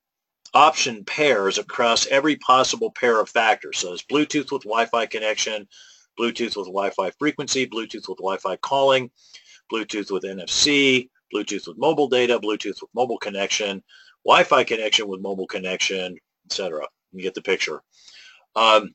option 0.55 1.05
pairs 1.05 1.59
across 1.59 2.07
every 2.07 2.37
possible 2.37 2.91
pair 2.91 3.21
of 3.21 3.29
factors. 3.29 3.79
So 3.79 3.93
it's 3.93 4.03
Bluetooth 4.03 4.51
with 4.51 4.63
Wi-Fi 4.63 5.07
connection, 5.07 5.69
Bluetooth 6.19 6.57
with 6.57 6.67
Wi-Fi 6.67 7.11
frequency, 7.13 7.67
Bluetooth 7.67 8.09
with 8.09 8.19
Wi-Fi 8.19 8.57
calling, 8.57 9.11
Bluetooth 9.73 10.11
with 10.11 10.25
NFC, 10.25 11.09
Bluetooth 11.35 11.69
with 11.69 11.79
mobile 11.79 12.09
data, 12.09 12.39
Bluetooth 12.39 12.81
with 12.81 12.91
mobile 12.95 13.19
connection, 13.19 13.83
Wi-Fi 14.25 14.65
connection 14.65 15.09
with 15.09 15.21
mobile 15.21 15.47
connection, 15.47 16.17
etc. 16.47 16.87
You 17.13 17.23
get 17.23 17.35
the 17.35 17.43
picture. 17.43 17.83
Um, 18.57 18.95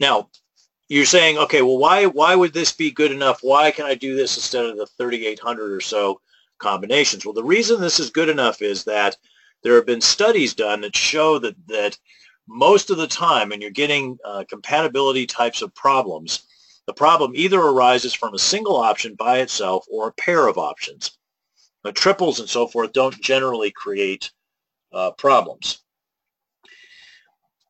now, 0.00 0.28
you're 0.88 1.04
saying, 1.04 1.38
okay, 1.38 1.62
well, 1.62 1.78
why 1.78 2.06
why 2.06 2.34
would 2.34 2.52
this 2.52 2.72
be 2.72 2.90
good 2.90 3.10
enough? 3.10 3.40
Why 3.42 3.70
can 3.70 3.86
I 3.86 3.94
do 3.94 4.14
this 4.14 4.36
instead 4.36 4.64
of 4.64 4.76
the 4.76 4.86
3,800 4.86 5.72
or 5.72 5.80
so 5.80 6.20
combinations? 6.58 7.24
Well, 7.24 7.34
the 7.34 7.42
reason 7.42 7.80
this 7.80 7.98
is 7.98 8.10
good 8.10 8.28
enough 8.28 8.62
is 8.62 8.84
that 8.84 9.16
there 9.62 9.74
have 9.74 9.86
been 9.86 10.00
studies 10.00 10.54
done 10.54 10.82
that 10.82 10.96
show 10.96 11.38
that, 11.40 11.56
that 11.66 11.98
most 12.46 12.90
of 12.90 12.98
the 12.98 13.06
time 13.06 13.48
when 13.48 13.60
you're 13.60 13.70
getting 13.70 14.18
uh, 14.24 14.44
compatibility 14.48 15.26
types 15.26 15.62
of 15.62 15.74
problems, 15.74 16.46
the 16.86 16.94
problem 16.94 17.32
either 17.34 17.60
arises 17.60 18.14
from 18.14 18.34
a 18.34 18.38
single 18.38 18.76
option 18.76 19.14
by 19.14 19.38
itself 19.38 19.86
or 19.90 20.08
a 20.08 20.12
pair 20.12 20.46
of 20.46 20.58
options. 20.58 21.18
Triples 21.94 22.40
and 22.40 22.48
so 22.48 22.66
forth 22.66 22.92
don't 22.92 23.20
generally 23.20 23.70
create 23.70 24.32
uh, 24.92 25.12
problems. 25.12 25.82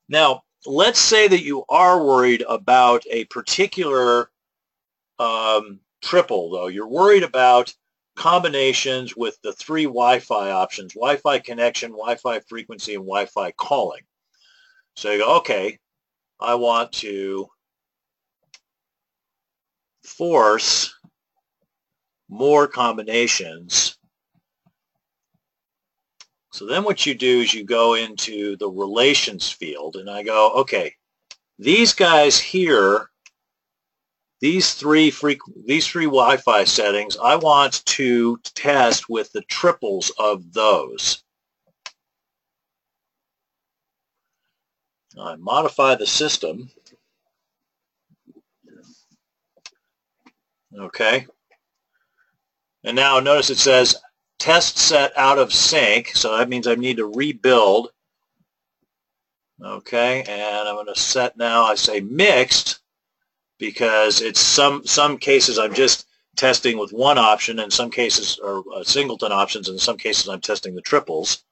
Now, 0.09 0.45
let's 0.65 0.99
say 0.99 1.29
that 1.29 1.43
you 1.43 1.65
are 1.69 2.05
worried 2.05 2.45
about 2.49 3.05
a 3.11 3.25
particular 3.27 4.31
um, 5.19 5.81
triple, 6.03 6.51
though. 6.51 6.69
You're 6.69 6.89
worried 6.89 7.25
about 7.25 7.75
combinations 8.17 9.17
with 9.17 9.39
the 9.43 9.53
three 9.53 9.85
Wi-Fi 9.85 10.51
options, 10.51 10.95
Wi-Fi 10.95 11.39
connection, 11.41 11.91
Wi-Fi 11.91 12.41
frequency, 12.41 12.95
and 12.95 13.05
Wi-Fi 13.05 13.53
calling. 13.53 14.03
So 14.95 15.11
you 15.11 15.19
go, 15.19 15.37
okay, 15.39 15.79
I 16.41 16.55
want 16.55 16.93
to 16.93 17.49
force 20.07 20.95
more 22.29 22.67
combinations. 22.67 23.99
So 26.53 26.67
then 26.67 26.85
what 26.85 27.05
you 27.05 27.15
do 27.15 27.41
is 27.41 27.53
you 27.53 27.65
go 27.65 27.95
into 27.95 28.57
the 28.57 28.69
relations 28.69 29.51
field 29.51 29.97
and 29.97 30.09
I 30.09 30.23
go, 30.23 30.53
okay, 30.53 30.95
these 31.59 31.93
guys 31.93 32.39
here 32.39 33.11
these 34.41 34.75
three 34.75 35.13
these 35.65 35.87
three 35.87 36.05
Wi-Fi 36.05 36.65
settings, 36.65 37.17
I 37.17 37.37
want 37.37 37.85
to 37.87 38.39
test 38.55 39.09
with 39.09 39.33
the 39.33 39.43
triples 39.43 40.13
of 40.19 40.53
those. 40.53 41.23
I 45.19 45.37
modify 45.37 45.95
the 45.95 46.07
system. 46.07 46.71
Okay. 50.75 51.27
And 52.85 52.97
now 52.97 53.21
notice 53.21 53.51
it 53.51 53.59
says 53.59 53.97
test 54.39 54.79
set 54.79 55.13
out 55.17 55.39
of 55.39 55.53
sync, 55.53 56.09
so 56.15 56.37
that 56.37 56.49
means 56.49 56.67
I 56.67 56.75
need 56.75 56.99
to 56.99 57.07
rebuild. 57.07 57.89
Okay, 59.65 60.23
and 60.23 60.69
I'm 60.69 60.75
going 60.75 60.87
to 60.87 61.01
set 61.01 61.37
now, 61.39 61.65
I 61.65 61.77
say 61.77 62.01
mixed, 62.01 62.81
because 63.59 64.21
it's 64.21 64.41
some 64.41 64.85
some 64.85 65.17
cases 65.17 65.59
I'm 65.59 65.73
just 65.73 66.07
testing 66.37 66.79
with 66.79 66.93
one 66.93 67.17
option, 67.17 67.59
and 67.59 67.73
some 67.73 67.91
cases 67.91 68.39
are 68.45 68.63
uh, 68.75 68.85
singleton 68.85 69.33
options, 69.33 69.69
and 69.69 69.77
in 69.77 69.81
some 69.81 69.97
cases 69.97 70.29
I'm 70.29 70.41
testing 70.43 70.75
the 70.75 70.83
triples. 70.83 71.43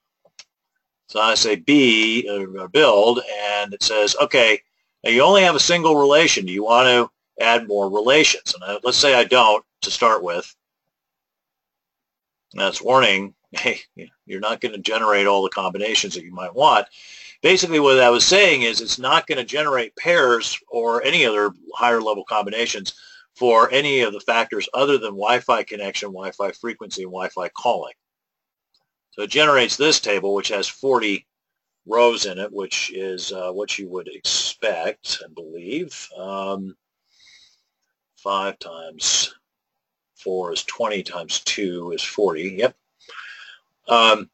So 1.07 1.19
I 1.19 1.35
say 1.35 1.55
B, 1.55 2.29
uh, 2.29 2.67
build, 2.67 3.21
and 3.51 3.73
it 3.73 3.83
says, 3.83 4.15
okay, 4.21 4.61
now 5.03 5.11
you 5.11 5.21
only 5.21 5.43
have 5.43 5.55
a 5.55 5.59
single 5.59 5.95
relation. 5.95 6.45
Do 6.45 6.53
you 6.53 6.63
want 6.63 6.87
to 6.87 7.11
add 7.39 7.67
more 7.67 7.89
relations? 7.89 8.53
And 8.53 8.63
I, 8.63 8.79
let's 8.83 8.97
say 8.97 9.13
I 9.13 9.23
don't 9.23 9.63
to 9.81 9.91
start 9.91 10.23
with. 10.23 10.53
That's 12.53 12.81
warning, 12.81 13.33
hey, 13.51 13.81
you're 14.25 14.39
not 14.39 14.61
going 14.61 14.73
to 14.73 14.81
generate 14.81 15.27
all 15.27 15.43
the 15.43 15.49
combinations 15.49 16.15
that 16.15 16.23
you 16.23 16.33
might 16.33 16.55
want 16.55 16.87
basically 17.45 17.79
what 17.79 17.99
I 17.99 18.09
was 18.09 18.25
saying 18.25 18.63
is 18.63 18.81
it's 18.81 18.97
not 18.97 19.27
going 19.27 19.37
to 19.37 19.43
generate 19.43 19.95
pairs 19.95 20.59
or 20.67 21.03
any 21.03 21.27
other 21.27 21.51
higher 21.75 22.01
level 22.01 22.23
combinations 22.25 22.95
for 23.35 23.69
any 23.71 23.99
of 23.99 24.13
the 24.13 24.19
factors 24.19 24.67
other 24.73 24.97
than 24.97 25.11
Wi-Fi 25.11 25.61
connection, 25.61 26.09
Wi-Fi 26.09 26.53
frequency, 26.53 27.03
and 27.03 27.11
Wi-Fi 27.11 27.49
calling. 27.49 27.93
So 29.11 29.21
it 29.21 29.29
generates 29.29 29.77
this 29.77 29.99
table, 29.99 30.33
which 30.33 30.47
has 30.47 30.67
40 30.67 31.27
rows 31.85 32.25
in 32.25 32.39
it, 32.39 32.51
which 32.51 32.91
is 32.91 33.31
uh, 33.31 33.51
what 33.51 33.77
you 33.77 33.87
would 33.89 34.07
expect, 34.07 35.21
and 35.23 35.35
believe. 35.35 36.09
Um, 36.17 36.75
5 38.25 38.57
times 38.57 39.35
4 40.15 40.53
is 40.53 40.63
20 40.63 41.03
times 41.03 41.41
2 41.41 41.91
is 41.91 42.01
40. 42.01 42.55
Yep. 42.57 42.75
Um, 43.87 44.31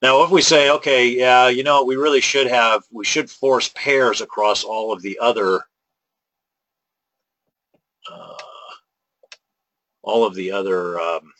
Now, 0.00 0.22
if 0.22 0.30
we 0.30 0.40
say, 0.40 0.70
okay, 0.70 1.08
yeah, 1.08 1.48
you 1.48 1.64
know, 1.64 1.82
we 1.82 1.96
really 1.96 2.20
should 2.20 2.46
have, 2.46 2.84
we 2.92 3.04
should 3.04 3.28
force 3.28 3.72
pairs 3.74 4.20
across 4.20 4.62
all 4.62 4.92
of 4.92 5.02
the 5.02 5.18
other, 5.18 5.62
uh, 8.08 8.36
all 10.02 10.24
of 10.24 10.36
the 10.36 10.52
other 10.52 11.00
um, 11.00 11.32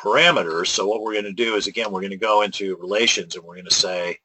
parameters. 0.00 0.68
So 0.68 0.86
what 0.86 1.02
we're 1.02 1.12
going 1.12 1.24
to 1.26 1.32
do 1.34 1.56
is, 1.56 1.66
again, 1.66 1.92
we're 1.92 2.00
going 2.00 2.12
to 2.12 2.16
go 2.16 2.40
into 2.40 2.76
relations 2.76 3.36
and 3.36 3.44
we're 3.44 3.56
going 3.56 3.66
to 3.66 3.74
say, 3.74 4.18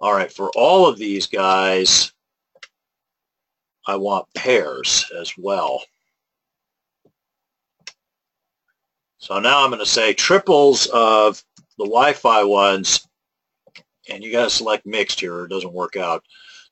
all 0.00 0.12
right, 0.12 0.32
for 0.32 0.50
all 0.56 0.88
of 0.88 0.98
these 0.98 1.28
guys, 1.28 2.12
I 3.88 3.96
want 3.96 4.32
pairs 4.34 5.10
as 5.18 5.32
well. 5.38 5.82
So 9.16 9.40
now 9.40 9.64
I'm 9.64 9.70
going 9.70 9.80
to 9.80 9.86
say 9.86 10.12
triples 10.12 10.86
of 10.88 11.42
the 11.78 11.84
Wi-Fi 11.84 12.44
ones, 12.44 13.08
and 14.10 14.22
you 14.22 14.30
got 14.30 14.44
to 14.44 14.50
select 14.50 14.84
mixed 14.84 15.20
here 15.20 15.34
or 15.34 15.44
it 15.46 15.48
doesn't 15.48 15.72
work 15.72 15.96
out. 15.96 16.22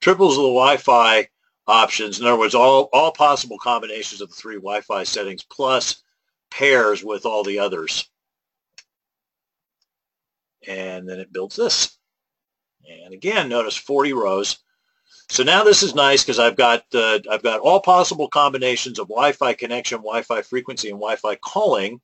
Triples 0.00 0.36
of 0.36 0.42
the 0.42 0.50
Wi-Fi 0.50 1.26
options, 1.66 2.20
in 2.20 2.26
other 2.26 2.38
words, 2.38 2.54
all, 2.54 2.90
all 2.92 3.12
possible 3.12 3.58
combinations 3.58 4.20
of 4.20 4.28
the 4.28 4.36
three 4.36 4.56
Wi-Fi 4.56 5.04
settings 5.04 5.42
plus 5.42 6.02
pairs 6.50 7.02
with 7.02 7.24
all 7.24 7.42
the 7.42 7.58
others. 7.58 8.10
And 10.68 11.08
then 11.08 11.18
it 11.18 11.32
builds 11.32 11.56
this. 11.56 11.96
And 12.86 13.14
again, 13.14 13.48
notice 13.48 13.76
40 13.76 14.12
rows. 14.12 14.58
So 15.28 15.42
now 15.42 15.64
this 15.64 15.82
is 15.82 15.94
nice 15.94 16.22
because 16.22 16.38
I've 16.38 16.56
got 16.56 16.84
uh, 16.94 17.18
I've 17.30 17.42
got 17.42 17.60
all 17.60 17.80
possible 17.80 18.28
combinations 18.28 18.98
of 18.98 19.08
Wi-Fi 19.08 19.54
connection, 19.54 19.98
Wi-Fi 19.98 20.42
frequency, 20.42 20.88
and 20.88 20.98
Wi-Fi 20.98 21.36
calling 21.36 22.00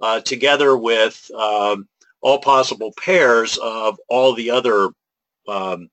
uh, 0.00 0.20
together 0.20 0.76
with 0.76 1.30
um, 1.34 1.86
all 2.22 2.38
possible 2.40 2.92
pairs 2.98 3.58
of 3.58 3.98
all 4.08 4.34
the 4.34 4.50
other 4.50 4.88
um, 5.46 5.90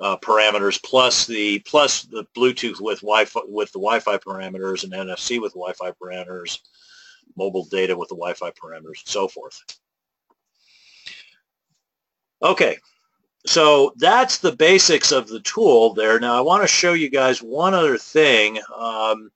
uh, 0.00 0.16
parameters 0.18 0.82
plus 0.82 1.26
the 1.26 1.60
plus 1.60 2.02
the 2.02 2.26
Bluetooth 2.36 2.80
with 2.80 3.00
Wi-Fi 3.00 3.40
with 3.46 3.70
the 3.72 3.78
Wi-Fi 3.78 4.18
parameters 4.18 4.84
and 4.84 4.92
NFC 4.92 5.40
with 5.40 5.54
Wi-Fi 5.54 5.92
parameters, 5.92 6.58
mobile 7.36 7.64
data 7.66 7.96
with 7.96 8.08
the 8.08 8.16
Wi-Fi 8.16 8.50
parameters, 8.50 9.02
and 9.02 9.08
so 9.08 9.28
forth. 9.28 9.62
Okay, 12.42 12.76
so 13.46 13.92
that's 13.96 14.38
the 14.38 14.52
basics 14.52 15.12
of 15.12 15.28
the 15.28 15.40
tool 15.40 15.94
there. 15.94 16.18
Now 16.18 16.36
I 16.36 16.40
want 16.40 16.62
to 16.62 16.68
show 16.68 16.92
you 16.92 17.08
guys 17.08 17.42
one 17.42 17.74
other 17.74 17.98
thing 17.98 18.58
um, 18.74 19.30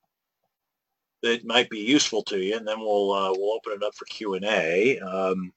that 1.21 1.45
might 1.45 1.69
be 1.69 1.79
useful 1.79 2.23
to 2.23 2.37
you, 2.37 2.57
and 2.57 2.67
then 2.67 2.79
we'll 2.79 3.11
uh, 3.11 3.31
we'll 3.31 3.53
open 3.53 3.73
it 3.73 3.83
up 3.83 3.95
for 3.95 4.05
Q 4.05 4.35
and 4.35 4.45
A. 4.45 4.99
Um, 4.99 5.53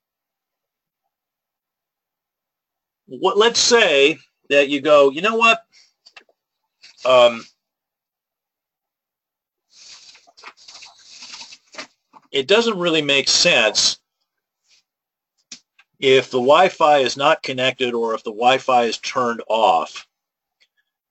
what? 3.06 3.36
Let's 3.36 3.60
say 3.60 4.18
that 4.50 4.68
you 4.68 4.80
go. 4.80 5.10
You 5.10 5.22
know 5.22 5.36
what? 5.36 5.64
Um, 7.04 7.44
it 12.30 12.48
doesn't 12.48 12.78
really 12.78 13.02
make 13.02 13.28
sense 13.28 13.98
if 16.04 16.30
the 16.30 16.38
Wi-Fi 16.38 16.98
is 16.98 17.16
not 17.16 17.42
connected 17.42 17.94
or 17.94 18.12
if 18.12 18.22
the 18.24 18.30
Wi-Fi 18.30 18.84
is 18.84 18.98
turned 18.98 19.40
off 19.48 20.06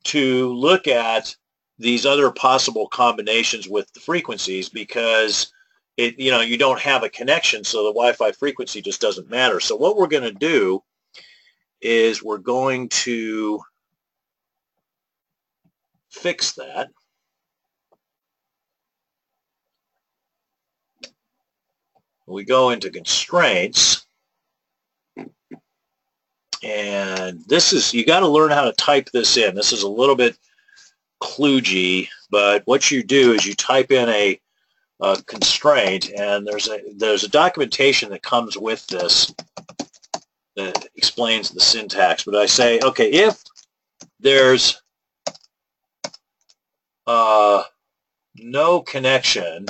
to 0.04 0.54
look 0.54 0.88
at 0.88 1.36
these 1.80 2.06
other 2.06 2.30
possible 2.30 2.88
combinations 2.90 3.68
with 3.68 3.92
the 3.94 4.00
frequencies 4.00 4.70
because 4.70 5.52
it 5.98 6.20
you 6.20 6.30
know 6.30 6.42
you 6.42 6.60
don't 6.60 6.80
have 6.80 7.02
a 7.02 7.10
connection 7.10 7.64
so 7.64 7.86
the 7.86 7.90
Wi-Fi 7.90 8.34
frequency 8.34 8.84
just 8.84 9.02
doesn't 9.02 9.32
matter. 9.32 9.60
So 9.60 9.76
what 9.76 9.98
we're 9.98 10.06
going 10.06 10.32
to 10.32 10.32
do 10.32 10.84
is 11.82 12.22
we're 12.22 12.38
going 12.38 12.88
to 12.90 13.60
fix 16.12 16.52
that. 16.54 16.90
We 22.28 22.44
go 22.44 22.70
into 22.70 22.92
constraints 22.92 24.06
and 26.64 27.44
this 27.46 27.74
is, 27.74 27.94
you 27.94 28.06
got 28.06 28.22
to 28.22 28.28
learn 28.28 28.52
how 28.52 28.64
to 28.64 28.74
type 28.74 29.10
this 29.12 29.38
in. 29.38 29.54
This 29.56 29.74
is 29.74 29.84
a 29.84 29.88
little 29.88 30.16
bit 30.16 30.38
kludgy, 31.22 32.08
but 32.30 32.66
what 32.66 32.90
you 32.90 33.04
do 33.04 33.34
is 33.34 33.46
you 33.46 33.54
type 33.54 33.92
in 33.92 34.10
a, 34.10 34.40
a 35.02 35.22
constraint, 35.24 36.12
and 36.18 36.48
there's 36.48 36.68
a 36.70 36.80
there's 36.98 37.24
a 37.24 37.30
documentation 37.30 38.10
that 38.10 38.22
comes 38.22 38.58
with 38.58 38.86
this 38.88 39.34
that 40.56 40.88
explains 40.96 41.50
the 41.50 41.60
syntax. 41.60 42.24
But 42.24 42.36
I 42.36 42.46
say, 42.46 42.80
okay, 42.80 43.10
if 43.12 43.42
there's 44.20 44.82
uh, 47.08 47.64
no 48.36 48.82
connection 48.82 49.66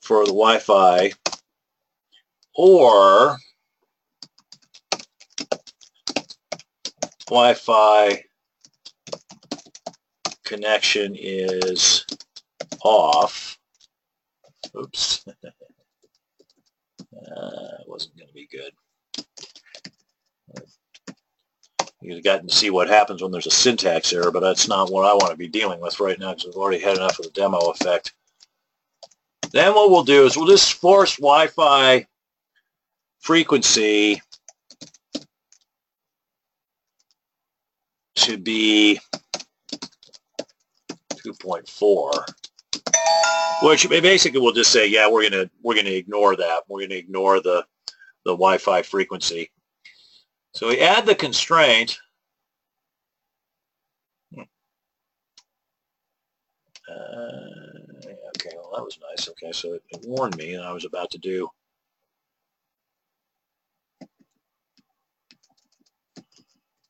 for 0.00 0.24
the 0.24 0.32
Wi-Fi, 0.32 1.12
or 2.54 3.36
Wi-Fi 7.28 8.24
connection 10.44 11.14
is 11.18 12.06
off. 12.82 13.58
Oops. 14.76 15.24
uh, 17.36 17.68
wasn't 17.86 18.16
going 18.16 18.28
to 18.28 18.34
be 18.34 18.48
good. 18.50 18.72
You've 22.00 22.24
gotten 22.24 22.46
to 22.48 22.54
see 22.54 22.70
what 22.70 22.88
happens 22.88 23.22
when 23.22 23.32
there's 23.32 23.46
a 23.46 23.50
syntax 23.50 24.12
error, 24.12 24.30
but 24.30 24.40
that's 24.40 24.68
not 24.68 24.90
what 24.90 25.04
I 25.04 25.12
want 25.14 25.30
to 25.30 25.36
be 25.36 25.48
dealing 25.48 25.80
with 25.80 26.00
right 26.00 26.18
now 26.18 26.32
because 26.32 26.46
we've 26.46 26.56
already 26.56 26.78
had 26.78 26.96
enough 26.96 27.18
of 27.18 27.26
the 27.26 27.32
demo 27.32 27.58
effect. 27.70 28.14
Then 29.52 29.74
what 29.74 29.90
we'll 29.90 30.04
do 30.04 30.24
is 30.24 30.36
we'll 30.36 30.46
just 30.46 30.74
force 30.74 31.16
Wi-Fi 31.16 32.06
frequency 33.20 34.22
to 38.28 38.36
be 38.36 39.00
2.4 41.14 42.24
which 43.62 43.88
basically 43.88 44.40
we'll 44.40 44.52
just 44.52 44.70
say 44.70 44.86
yeah 44.86 45.08
we're 45.10 45.28
gonna 45.28 45.50
we're 45.62 45.74
gonna 45.74 45.90
ignore 45.90 46.36
that. 46.36 46.62
We're 46.68 46.82
gonna 46.82 46.94
ignore 46.94 47.40
the 47.40 47.64
the 48.24 48.32
Wi-Fi 48.32 48.82
frequency. 48.82 49.50
So 50.52 50.68
we 50.68 50.80
add 50.80 51.06
the 51.06 51.14
constraint. 51.14 51.98
Hmm. 54.34 54.42
uh, 56.88 58.10
okay 58.36 58.50
well 58.56 58.72
that 58.76 58.84
was 58.84 58.98
nice. 59.10 59.28
Okay 59.30 59.52
so 59.52 59.74
it, 59.74 59.82
it 59.90 60.00
warned 60.04 60.36
me 60.36 60.54
and 60.54 60.64
I 60.64 60.72
was 60.72 60.84
about 60.84 61.10
to 61.12 61.18
do 61.18 61.48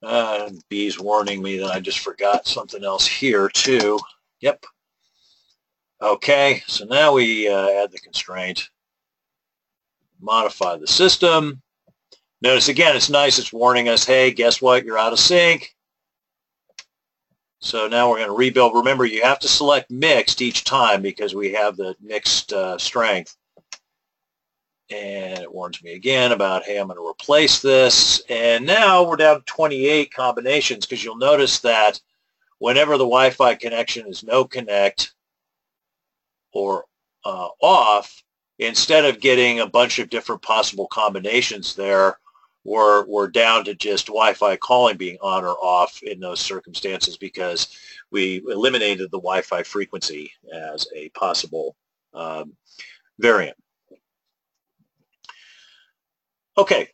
Uh, 0.03 0.51
B's 0.69 0.99
warning 0.99 1.43
me 1.43 1.59
that 1.59 1.71
I 1.73 1.81
just 1.81 1.99
forgot 2.01 2.47
something 2.47 2.85
else 2.85 3.07
here 3.07 3.49
too. 3.49 3.99
Yep. 4.41 4.65
Okay, 6.01 6.63
so 6.69 6.85
now 6.85 7.13
we 7.13 7.49
uh, 7.49 7.69
add 7.83 7.91
the 7.91 7.99
constraint. 7.99 8.71
Modify 10.21 10.77
the 10.77 10.87
system. 10.87 11.61
Notice 12.41 12.69
again, 12.69 12.95
it's 12.95 13.11
nice. 13.11 13.39
It's 13.39 13.53
warning 13.53 13.89
us, 13.89 14.05
hey, 14.05 14.31
guess 14.31 14.63
what? 14.63 14.85
You're 14.85 14.99
out 14.99 15.13
of 15.13 15.19
sync. 15.19 15.75
So 17.61 17.89
now 17.89 18.09
we're 18.09 18.19
going 18.19 18.29
to 18.29 18.37
rebuild. 18.37 18.77
Remember, 18.77 19.05
you 19.05 19.23
have 19.25 19.41
to 19.41 19.49
select 19.49 19.91
mixed 19.91 20.41
each 20.41 20.63
time 20.63 21.03
because 21.03 21.35
we 21.35 21.53
have 21.53 21.77
the 21.77 21.97
mixed 22.01 22.53
uh, 22.53 22.79
strength 22.79 23.37
and 24.91 25.41
it 25.41 25.53
warns 25.53 25.83
me 25.83 25.93
again 25.93 26.33
about, 26.33 26.65
hey, 26.65 26.79
I'm 26.79 26.87
going 26.87 26.99
to 26.99 27.07
replace 27.07 27.61
this. 27.61 28.23
And 28.31 28.65
now 28.65 29.03
we're 29.07 29.17
down 29.17 29.37
to 29.37 29.45
28 29.45 30.13
combinations 30.13 30.87
because 30.87 31.05
you'll 31.05 31.17
notice 31.17 31.59
that 31.61 32.01
whenever 32.59 32.93
the 32.93 33.05
Wi-Fi 33.05 33.55
connection 33.57 34.07
is 34.07 34.25
no 34.25 34.45
connect 34.45 35.13
or 36.53 36.87
uh, 37.25 37.49
off, 37.61 38.23
instead 38.59 39.05
of 39.05 39.21
getting 39.21 39.61
a 39.61 39.67
bunch 39.67 39.99
of 39.99 40.09
different 40.09 40.41
possible 40.43 40.87
combinations 40.87 41.75
there, 41.75 42.19
we're, 42.65 43.05
we're 43.07 43.29
down 43.29 43.65
to 43.65 43.75
just 43.75 44.07
Wi-Fi 44.07 44.57
calling 44.57 44.97
being 44.97 45.19
on 45.21 45.45
or 45.45 45.57
off 45.63 46.03
in 46.03 46.19
those 46.19 46.41
circumstances 46.41 47.17
because 47.17 47.79
we 48.11 48.43
eliminated 48.49 49.11
the 49.11 49.19
Wi-Fi 49.19 49.63
frequency 49.63 50.33
as 50.53 50.87
a 50.95 51.11
possible 51.11 51.77
um, 52.15 52.55
variant. 53.19 53.57
Okay, 56.59 56.89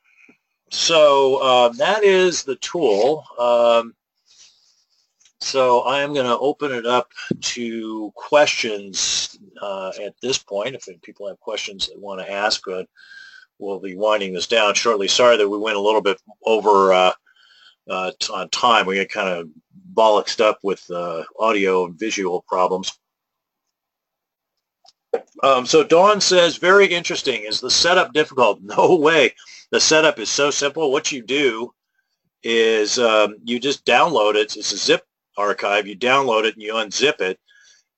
so 0.71 1.43
um, 1.43 1.77
that 1.79 2.05
is 2.05 2.43
the 2.43 2.57
tool. 2.57 3.25
Um, 3.39 3.95
so 5.41 5.81
I 5.81 6.03
am 6.03 6.13
going 6.13 6.27
to 6.27 6.39
open 6.39 6.71
it 6.71 6.85
up 6.85 7.13
to 7.41 8.13
questions 8.15 9.39
uh, 9.63 9.93
at 10.05 10.15
this 10.21 10.37
point. 10.37 10.75
If 10.75 10.87
people 11.01 11.29
have 11.29 11.41
questions 11.41 11.89
they 11.89 11.97
want 11.97 12.21
to 12.21 12.31
ask, 12.31 12.61
but 12.67 12.89
we'll 13.59 13.81
be 13.81 13.97
winding 13.97 14.35
this 14.35 14.47
down 14.47 14.75
shortly. 14.75 15.09
Sorry 15.09 15.39
that 15.39 15.49
we 15.49 15.57
went 15.57 15.79
a 15.79 15.81
little 15.81 16.03
bit 16.03 16.21
over 16.45 16.93
uh, 16.93 17.13
uh, 17.89 18.11
on 18.35 18.51
time. 18.51 18.85
We 18.85 18.97
got 18.97 19.09
kind 19.09 19.29
of 19.31 19.49
bollocksed 19.95 20.41
up 20.41 20.59
with 20.63 20.85
uh, 20.91 21.25
audio 21.39 21.87
and 21.87 21.99
visual 21.99 22.45
problems. 22.47 22.93
Um, 25.43 25.67
so 25.67 25.85
Dawn 25.85 26.21
says, 26.21 26.57
very 26.57 26.87
interesting. 26.87 27.43
Is 27.45 27.61
the 27.61 27.71
setup 27.71 28.13
difficult? 28.13 28.61
No 28.63 28.97
way. 28.97 29.35
The 29.75 29.81
setup 29.81 30.21
is 30.21 30.31
so 30.31 30.53
simple. 30.53 30.93
What 30.93 31.11
you 31.11 31.21
do 31.21 31.75
is 32.45 32.97
um, 33.01 33.39
you 33.43 33.59
just 33.59 33.85
download 33.85 34.37
it. 34.37 34.57
It's 34.57 34.71
a 34.71 34.77
zip 34.77 35.03
archive. 35.37 35.89
You 35.89 35.97
download 35.97 36.45
it 36.45 36.55
and 36.55 36.63
you 36.63 36.75
unzip 36.75 37.21
it. 37.21 37.41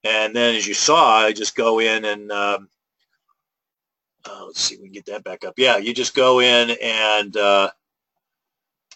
And 0.02 0.34
then 0.34 0.54
as 0.54 0.66
you 0.66 0.72
saw, 0.72 1.18
I 1.18 1.34
just 1.34 1.54
go 1.54 1.80
in 1.80 2.06
and 2.06 2.32
um, 2.32 2.70
uh, 4.24 4.46
let's 4.46 4.62
see, 4.62 4.78
we 4.78 4.84
can 4.84 4.92
get 4.92 5.04
that 5.04 5.22
back 5.22 5.44
up. 5.44 5.52
Yeah, 5.58 5.76
you 5.76 5.92
just 5.92 6.14
go 6.14 6.40
in 6.40 6.74
and 6.82 7.36
uh, 7.36 7.70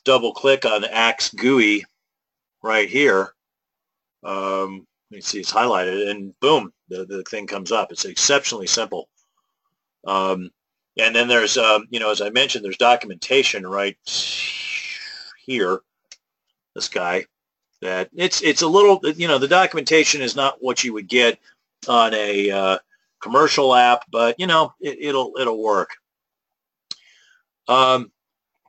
double 0.06 0.32
click 0.32 0.64
on 0.64 0.86
ACTS 0.86 1.34
GUI 1.34 1.84
right 2.62 2.88
here. 2.88 3.34
Um, 4.24 4.86
you 5.10 5.20
see 5.20 5.40
it's 5.40 5.52
highlighted 5.52 6.10
and 6.10 6.32
boom, 6.40 6.72
the, 6.88 7.04
the 7.04 7.24
thing 7.24 7.46
comes 7.46 7.72
up. 7.72 7.92
It's 7.92 8.06
exceptionally 8.06 8.68
simple. 8.68 9.10
Um, 10.06 10.50
and 10.98 11.14
then 11.14 11.28
there's, 11.28 11.56
um, 11.56 11.86
you 11.90 12.00
know, 12.00 12.10
as 12.10 12.20
I 12.20 12.30
mentioned, 12.30 12.64
there's 12.64 12.76
documentation 12.76 13.66
right 13.66 13.96
here, 15.44 15.80
this 16.74 16.88
guy, 16.88 17.26
that 17.80 18.10
it's, 18.14 18.42
it's 18.42 18.62
a 18.62 18.68
little, 18.68 19.00
you 19.12 19.28
know, 19.28 19.38
the 19.38 19.48
documentation 19.48 20.20
is 20.20 20.36
not 20.36 20.58
what 20.60 20.84
you 20.84 20.92
would 20.92 21.08
get 21.08 21.38
on 21.88 22.12
a 22.14 22.50
uh, 22.50 22.78
commercial 23.20 23.74
app, 23.74 24.04
but, 24.10 24.38
you 24.38 24.46
know, 24.46 24.74
it, 24.80 25.14
will 25.14 25.32
it'll 25.38 25.62
work. 25.62 25.90
Um, 27.68 28.10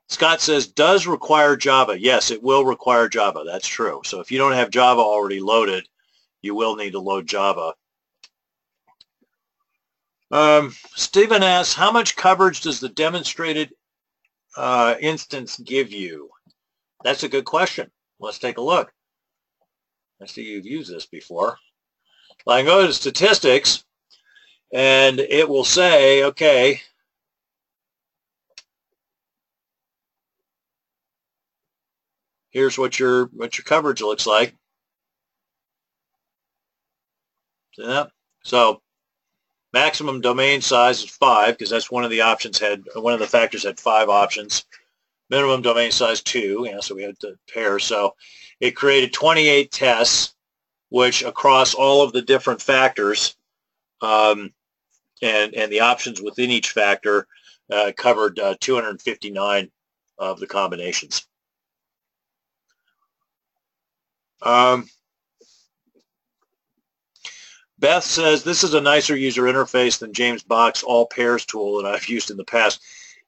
Scott 0.09 0.41
says, 0.41 0.67
does 0.67 1.07
require 1.07 1.55
Java. 1.55 1.99
Yes, 1.99 2.31
it 2.31 2.43
will 2.43 2.65
require 2.65 3.07
Java. 3.07 3.43
That's 3.45 3.67
true. 3.67 4.01
So 4.03 4.19
if 4.19 4.29
you 4.29 4.37
don't 4.37 4.53
have 4.53 4.69
Java 4.69 4.99
already 5.01 5.39
loaded, 5.39 5.87
you 6.41 6.53
will 6.53 6.75
need 6.75 6.91
to 6.91 6.99
load 6.99 7.27
Java. 7.27 7.73
Um, 10.31 10.73
Stephen 10.95 11.43
asks, 11.43 11.73
how 11.73 11.91
much 11.91 12.15
coverage 12.15 12.61
does 12.61 12.79
the 12.79 12.89
demonstrated 12.89 13.73
uh, 14.55 14.95
instance 14.99 15.57
give 15.57 15.91
you? 15.91 16.29
That's 17.03 17.23
a 17.23 17.29
good 17.29 17.45
question. 17.45 17.91
Let's 18.19 18.39
take 18.39 18.57
a 18.57 18.61
look. 18.61 18.93
I 20.21 20.27
see 20.27 20.43
you've 20.43 20.65
used 20.65 20.93
this 20.93 21.05
before. 21.05 21.57
Well, 22.45 22.55
I 22.55 22.59
can 22.59 22.67
go 22.67 22.85
to 22.85 22.93
statistics, 22.93 23.83
and 24.71 25.19
it 25.19 25.49
will 25.49 25.63
say, 25.63 26.23
okay, 26.25 26.81
here's 32.51 32.77
what 32.77 32.99
your 32.99 33.25
what 33.27 33.57
your 33.57 33.65
coverage 33.65 34.01
looks 34.01 34.27
like. 34.27 34.55
See 37.75 37.85
that? 37.85 38.11
So 38.43 38.81
maximum 39.73 40.21
domain 40.21 40.61
size 40.61 41.03
is 41.03 41.09
five 41.09 41.57
because 41.57 41.69
that's 41.69 41.91
one 41.91 42.03
of 42.03 42.09
the 42.09 42.21
options 42.21 42.59
had 42.59 42.83
one 42.95 43.13
of 43.13 43.19
the 43.19 43.27
factors 43.27 43.63
had 43.63 43.79
five 43.79 44.09
options. 44.09 44.65
Minimum 45.29 45.61
domain 45.61 45.91
size 45.91 46.21
two, 46.21 46.67
so 46.81 46.93
we 46.93 47.03
had 47.03 47.17
to 47.21 47.37
pair. 47.53 47.79
So 47.79 48.15
it 48.59 48.71
created 48.71 49.13
28 49.13 49.71
tests, 49.71 50.35
which 50.89 51.23
across 51.23 51.73
all 51.73 52.03
of 52.03 52.11
the 52.11 52.21
different 52.21 52.61
factors 52.61 53.35
um, 54.01 54.53
and 55.21 55.53
and 55.55 55.71
the 55.71 55.79
options 55.81 56.21
within 56.21 56.49
each 56.49 56.71
factor 56.71 57.27
uh, 57.71 57.91
covered 57.95 58.39
uh, 58.39 58.55
259 58.59 59.71
of 60.17 60.39
the 60.39 60.47
combinations. 60.47 61.25
Um, 64.41 64.89
Beth 67.81 68.03
says, 68.03 68.43
this 68.43 68.63
is 68.63 68.75
a 68.75 68.79
nicer 68.79 69.15
user 69.15 69.43
interface 69.43 69.97
than 69.97 70.13
James 70.13 70.43
Bach's 70.43 70.83
all 70.83 71.07
pairs 71.07 71.47
tool 71.47 71.81
that 71.81 71.91
I've 71.91 72.07
used 72.07 72.29
in 72.29 72.37
the 72.37 72.45
past. 72.45 72.79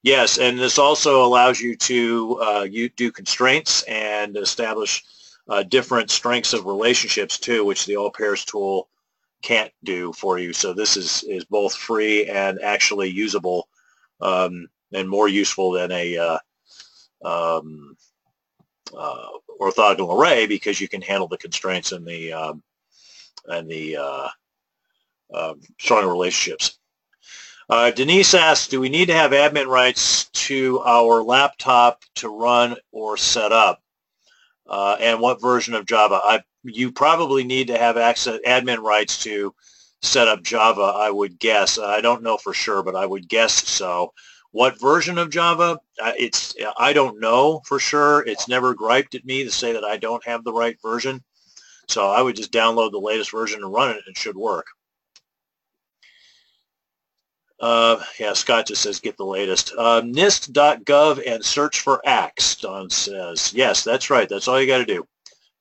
Yes, 0.04 0.38
and 0.38 0.60
this 0.60 0.78
also 0.78 1.26
allows 1.26 1.60
you 1.60 1.76
to 1.78 2.40
uh, 2.40 2.68
you 2.70 2.88
do 2.90 3.12
constraints 3.12 3.82
and 3.84 4.38
establish 4.38 5.04
uh, 5.50 5.64
different 5.64 6.12
strengths 6.12 6.54
of 6.54 6.68
relationships 6.68 7.40
too, 7.40 7.66
which 7.66 7.88
the 7.88 7.96
all 7.96 8.12
pairs 8.12 8.46
tool 8.46 8.90
can't 9.42 9.72
do 9.84 10.14
for 10.14 10.38
you. 10.38 10.54
So 10.54 10.72
this 10.72 10.98
is, 10.98 11.24
is 11.24 11.46
both 11.46 11.76
free 11.76 12.28
and 12.28 12.62
actually 12.62 13.10
usable 13.10 13.68
um, 14.22 14.68
and 14.94 15.10
more 15.10 15.28
useful 15.28 15.72
than 15.72 15.92
a 15.92 16.16
uh, 16.16 16.38
um, 17.26 17.98
uh, 18.96 19.30
orthogonal 19.60 20.16
array 20.16 20.46
because 20.46 20.80
you 20.80 20.88
can 20.88 21.02
handle 21.02 21.28
the 21.28 21.40
constraints 21.40 21.92
and 21.92 22.06
the 22.06 22.32
um, 22.34 22.62
and 23.48 23.68
the 23.68 23.98
uh, 25.34 25.38
uh, 25.38 25.54
stronger 25.80 26.10
relationships. 26.10 26.78
Uh, 27.70 27.92
Denise 27.92 28.34
asks, 28.34 28.68
do 28.68 28.80
we 28.80 28.90
need 28.90 29.08
to 29.08 29.14
have 29.14 29.32
admin 29.32 29.68
rights 29.68 30.26
to 30.26 30.80
our 30.82 31.24
laptop 31.24 32.04
to 32.16 32.30
run 32.30 32.76
or 32.92 33.18
set 33.18 33.52
up? 33.52 33.82
Uh, 34.68 34.98
and 35.00 35.20
what 35.20 35.42
version 35.42 35.74
of 35.74 35.86
Java? 35.86 36.20
I, 36.24 36.42
you 36.64 36.92
probably 36.92 37.44
need 37.44 37.68
to 37.68 37.78
have 37.78 37.98
access 37.98 38.40
admin 38.46 38.80
rights 38.80 39.24
to 39.24 39.54
set 40.02 40.28
up 40.28 40.44
Java, 40.44 40.82
I 40.82 41.10
would 41.10 41.40
guess. 41.40 41.80
I 41.80 42.02
don't 42.02 42.24
know 42.24 42.38
for 42.38 42.54
sure, 42.54 42.84
but 42.84 42.96
I 42.96 43.06
would 43.06 43.28
guess 43.28 43.68
so. 43.68 44.14
What 44.52 44.80
version 44.80 45.18
of 45.18 45.32
Java? 45.32 45.80
Uh, 46.00 46.14
it's 46.18 46.56
I 46.78 46.94
don't 46.94 47.20
know 47.20 47.62
for 47.66 47.80
sure. 47.80 48.24
It's 48.28 48.48
never 48.48 48.76
griped 48.76 49.16
at 49.16 49.26
me 49.26 49.44
to 49.44 49.52
say 49.52 49.74
that 49.74 49.84
I 49.84 49.98
don't 49.98 50.26
have 50.28 50.44
the 50.44 50.54
right 50.54 50.78
version. 50.82 51.24
So 51.88 52.10
I 52.10 52.22
would 52.22 52.36
just 52.36 52.52
download 52.52 52.92
the 52.92 53.00
latest 53.00 53.32
version 53.32 53.64
and 53.64 53.74
run 53.74 53.92
it. 53.92 54.04
It 54.08 54.18
should 54.18 54.38
work. 54.38 54.68
Uh, 57.64 58.04
yeah, 58.20 58.34
Scott 58.34 58.68
just 58.68 58.82
says 58.82 59.00
get 59.00 59.16
the 59.16 59.24
latest. 59.24 59.72
Uh, 59.78 60.02
NIST.gov 60.02 61.24
and 61.26 61.46
search 61.46 61.80
for 61.80 62.06
ACTS, 62.06 62.58
Don 62.58 62.90
says. 62.90 63.54
Yes, 63.54 63.86
that's 63.86 64.10
right. 64.10 64.28
That's 64.28 64.50
all 64.50 64.60
you 64.60 64.68
got 64.68 64.80
to 64.80 64.86
do. 64.86 65.08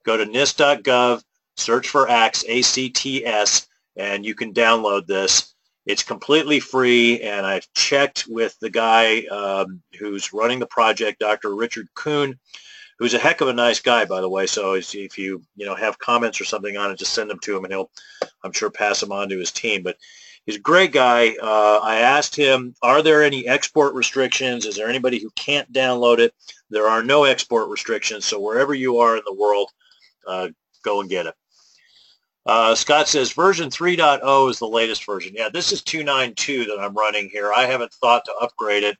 Go 0.04 0.16
to 0.16 0.26
NIST.gov, 0.26 1.22
search 1.56 1.88
for 1.88 2.08
ACTS, 2.08 2.44
A-C-T-S, 2.48 3.68
and 3.94 4.26
you 4.26 4.34
can 4.34 4.52
download 4.52 5.06
this. 5.06 5.54
It's 5.86 6.02
completely 6.02 6.58
free, 6.58 7.20
and 7.20 7.46
I've 7.46 7.72
checked 7.72 8.26
with 8.26 8.58
the 8.58 8.70
guy 8.70 9.20
um, 9.26 9.80
who's 9.96 10.32
running 10.32 10.58
the 10.58 10.66
project, 10.66 11.20
Dr. 11.20 11.54
Richard 11.54 11.86
Kuhn, 11.94 12.36
who's 12.98 13.14
a 13.14 13.18
heck 13.20 13.42
of 13.42 13.46
a 13.46 13.52
nice 13.52 13.78
guy, 13.78 14.06
by 14.06 14.20
the 14.20 14.28
way. 14.28 14.48
So 14.48 14.74
if 14.74 14.92
you 14.92 15.40
you 15.54 15.66
know 15.66 15.76
have 15.76 16.00
comments 16.00 16.40
or 16.40 16.46
something 16.46 16.76
on 16.76 16.90
it, 16.90 16.98
just 16.98 17.14
send 17.14 17.30
them 17.30 17.38
to 17.44 17.56
him, 17.56 17.62
and 17.62 17.72
he'll, 17.72 17.92
I'm 18.42 18.52
sure, 18.52 18.70
pass 18.70 18.98
them 18.98 19.12
on 19.12 19.28
to 19.28 19.38
his 19.38 19.52
team. 19.52 19.84
But 19.84 19.98
he's 20.46 20.56
a 20.56 20.60
great 20.60 20.92
guy. 20.92 21.34
Uh, 21.42 21.80
I 21.82 21.96
asked 21.96 22.36
him, 22.36 22.74
are 22.82 23.02
there 23.02 23.22
any 23.22 23.46
export 23.46 23.94
restrictions? 23.94 24.66
Is 24.66 24.76
there 24.76 24.88
anybody 24.88 25.18
who 25.18 25.30
can't 25.30 25.72
download 25.72 26.18
it? 26.18 26.34
There 26.70 26.88
are 26.88 27.02
no 27.02 27.24
export 27.24 27.68
restrictions, 27.68 28.24
so 28.24 28.40
wherever 28.40 28.74
you 28.74 28.98
are 28.98 29.16
in 29.16 29.22
the 29.26 29.34
world, 29.34 29.70
uh, 30.26 30.48
go 30.84 31.00
and 31.00 31.10
get 31.10 31.26
it. 31.26 31.34
Uh, 32.44 32.74
Scott 32.74 33.08
says 33.08 33.32
version 33.32 33.70
3.0 33.70 34.50
is 34.50 34.58
the 34.58 34.66
latest 34.66 35.06
version. 35.06 35.32
Yeah, 35.34 35.48
this 35.48 35.70
is 35.70 35.82
292 35.82 36.64
that 36.64 36.80
I'm 36.80 36.94
running 36.94 37.30
here. 37.30 37.52
I 37.52 37.66
haven't 37.66 37.92
thought 37.92 38.24
to 38.24 38.34
upgrade 38.40 38.82
it 38.82 38.96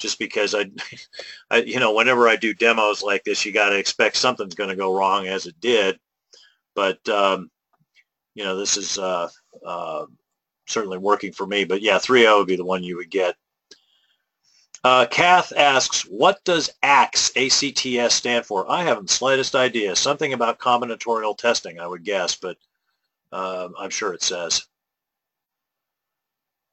just 0.00 0.18
because 0.18 0.54
I, 0.54 0.70
I 1.50 1.58
you 1.58 1.78
know, 1.78 1.94
whenever 1.94 2.28
I 2.28 2.36
do 2.36 2.52
demos 2.54 3.02
like 3.02 3.22
this, 3.22 3.46
you 3.46 3.52
got 3.52 3.70
to 3.70 3.78
expect 3.78 4.16
something's 4.16 4.56
going 4.56 4.70
to 4.70 4.76
go 4.76 4.96
wrong 4.96 5.28
as 5.28 5.46
it 5.46 5.60
did. 5.60 5.98
But, 6.74 7.06
um, 7.08 7.50
you 8.34 8.42
know, 8.42 8.56
this 8.56 8.76
is 8.76 8.98
uh, 8.98 9.28
uh, 9.64 10.06
certainly 10.72 10.98
working 10.98 11.32
for 11.32 11.46
me. 11.46 11.64
But 11.64 11.82
yeah, 11.82 11.98
3.0 11.98 12.38
would 12.38 12.46
be 12.46 12.56
the 12.56 12.64
one 12.64 12.82
you 12.82 12.96
would 12.96 13.10
get. 13.10 13.36
Uh, 14.84 15.06
Kath 15.06 15.52
asks, 15.56 16.02
what 16.02 16.42
does 16.44 16.70
ACTS, 16.82 17.30
A-C-T-S, 17.36 18.14
stand 18.14 18.44
for? 18.44 18.68
I 18.68 18.82
haven't 18.82 19.08
the 19.08 19.14
slightest 19.14 19.54
idea. 19.54 19.94
Something 19.94 20.32
about 20.32 20.58
combinatorial 20.58 21.38
testing, 21.38 21.78
I 21.78 21.86
would 21.86 22.02
guess, 22.02 22.34
but 22.34 22.56
um, 23.30 23.74
I'm 23.78 23.90
sure 23.90 24.12
it 24.12 24.22
says. 24.22 24.66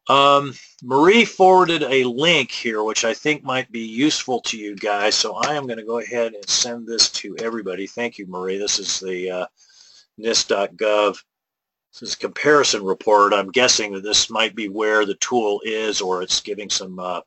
Um, 0.09 0.55
Marie 0.81 1.23
forwarded 1.23 1.83
a 1.83 2.03
link 2.03 2.49
here, 2.49 2.83
which 2.83 3.05
I 3.05 3.13
think 3.13 3.43
might 3.43 3.71
be 3.71 3.85
useful 3.85 4.41
to 4.41 4.57
you 4.57 4.75
guys. 4.75 5.13
So 5.13 5.35
I 5.35 5.53
am 5.53 5.67
going 5.67 5.77
to 5.77 5.85
go 5.85 5.99
ahead 5.99 6.33
and 6.33 6.49
send 6.49 6.87
this 6.87 7.11
to 7.11 7.37
everybody. 7.37 7.85
Thank 7.85 8.17
you, 8.17 8.25
Marie. 8.25 8.57
This 8.57 8.79
is 8.79 8.99
the 8.99 9.29
uh, 9.29 9.45
NIST.gov. 10.19 11.19
This 11.91 12.09
is 12.09 12.13
a 12.15 12.19
comparison 12.19 12.83
report. 12.83 13.33
I'm 13.33 13.51
guessing 13.51 13.93
that 13.93 14.03
this 14.03 14.29
might 14.29 14.55
be 14.55 14.69
where 14.69 15.05
the 15.05 15.15
tool 15.15 15.61
is, 15.65 16.01
or 16.01 16.21
it's 16.21 16.39
giving 16.41 16.69
some 16.69 16.99
uh, 16.99 17.21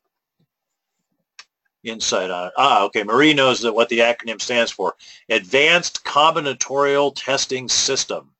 insight 1.83 2.31
on 2.31 2.47
it. 2.47 2.53
Ah, 2.57 2.83
okay. 2.83 3.03
Marie 3.03 3.33
knows 3.33 3.61
that 3.61 3.73
what 3.73 3.89
the 3.89 3.99
acronym 3.99 4.41
stands 4.41 4.71
for. 4.71 4.95
Advanced 5.29 6.03
Combinatorial 6.05 7.13
Testing 7.15 7.67
System. 7.67 8.31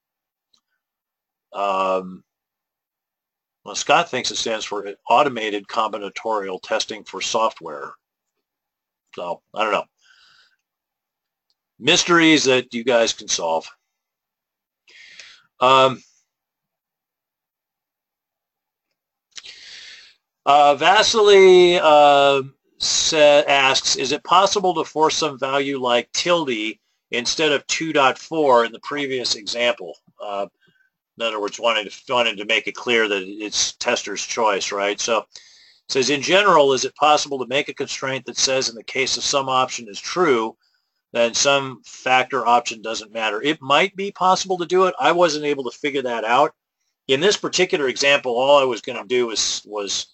Um, 1.51 2.23
Well, 3.63 3.75
Scott 3.75 4.09
thinks 4.09 4.31
it 4.31 4.35
stands 4.35 4.65
for 4.65 4.93
automated 5.09 5.67
combinatorial 5.67 6.61
testing 6.61 7.03
for 7.03 7.21
software. 7.21 7.93
So 9.15 9.41
I 9.53 9.63
don't 9.63 9.71
know. 9.71 9.85
Mysteries 11.79 12.45
that 12.45 12.73
you 12.73 12.83
guys 12.83 13.13
can 13.13 13.27
solve. 13.27 13.69
Um, 15.59 16.03
uh, 20.45 20.75
Vasily 20.75 21.79
uh, 21.79 22.41
asks, 23.13 23.95
is 23.95 24.11
it 24.11 24.23
possible 24.23 24.73
to 24.75 24.83
force 24.83 25.17
some 25.17 25.39
value 25.39 25.79
like 25.79 26.11
tilde 26.11 26.77
instead 27.11 27.51
of 27.51 27.65
2.4 27.67 28.65
in 28.65 28.71
the 28.71 28.79
previous 28.79 29.35
example? 29.35 29.97
Uh, 30.21 30.47
in 31.17 31.25
other 31.25 31.39
words, 31.39 31.59
wanting 31.59 31.87
to, 31.87 31.91
wanting 32.09 32.37
to 32.37 32.45
make 32.45 32.67
it 32.67 32.75
clear 32.75 33.07
that 33.07 33.23
it's 33.23 33.73
tester's 33.73 34.25
choice, 34.25 34.71
right? 34.71 34.99
So 34.99 35.25
says, 35.89 36.09
in 36.09 36.21
general, 36.21 36.73
is 36.73 36.85
it 36.85 36.95
possible 36.95 37.39
to 37.39 37.47
make 37.47 37.69
a 37.69 37.73
constraint 37.73 38.25
that 38.25 38.37
says 38.37 38.69
in 38.69 38.75
the 38.75 38.83
case 38.83 39.15
of 39.17 39.23
some 39.23 39.47
option 39.47 39.87
is 39.87 39.99
true, 39.99 40.57
then 41.11 41.33
some 41.33 41.81
factor 41.85 42.45
option 42.47 42.81
doesn't 42.81 43.13
matter? 43.13 43.41
It 43.41 43.61
might 43.61 43.95
be 43.95 44.11
possible 44.11 44.57
to 44.57 44.65
do 44.65 44.85
it. 44.85 44.95
I 44.99 45.11
wasn't 45.11 45.45
able 45.45 45.63
to 45.65 45.77
figure 45.77 46.01
that 46.01 46.23
out. 46.23 46.53
In 47.07 47.19
this 47.19 47.37
particular 47.37 47.89
example, 47.89 48.35
all 48.35 48.57
I 48.59 48.63
was 48.63 48.81
going 48.81 48.97
to 48.97 49.07
do 49.07 49.27
was, 49.27 49.61
was 49.65 50.07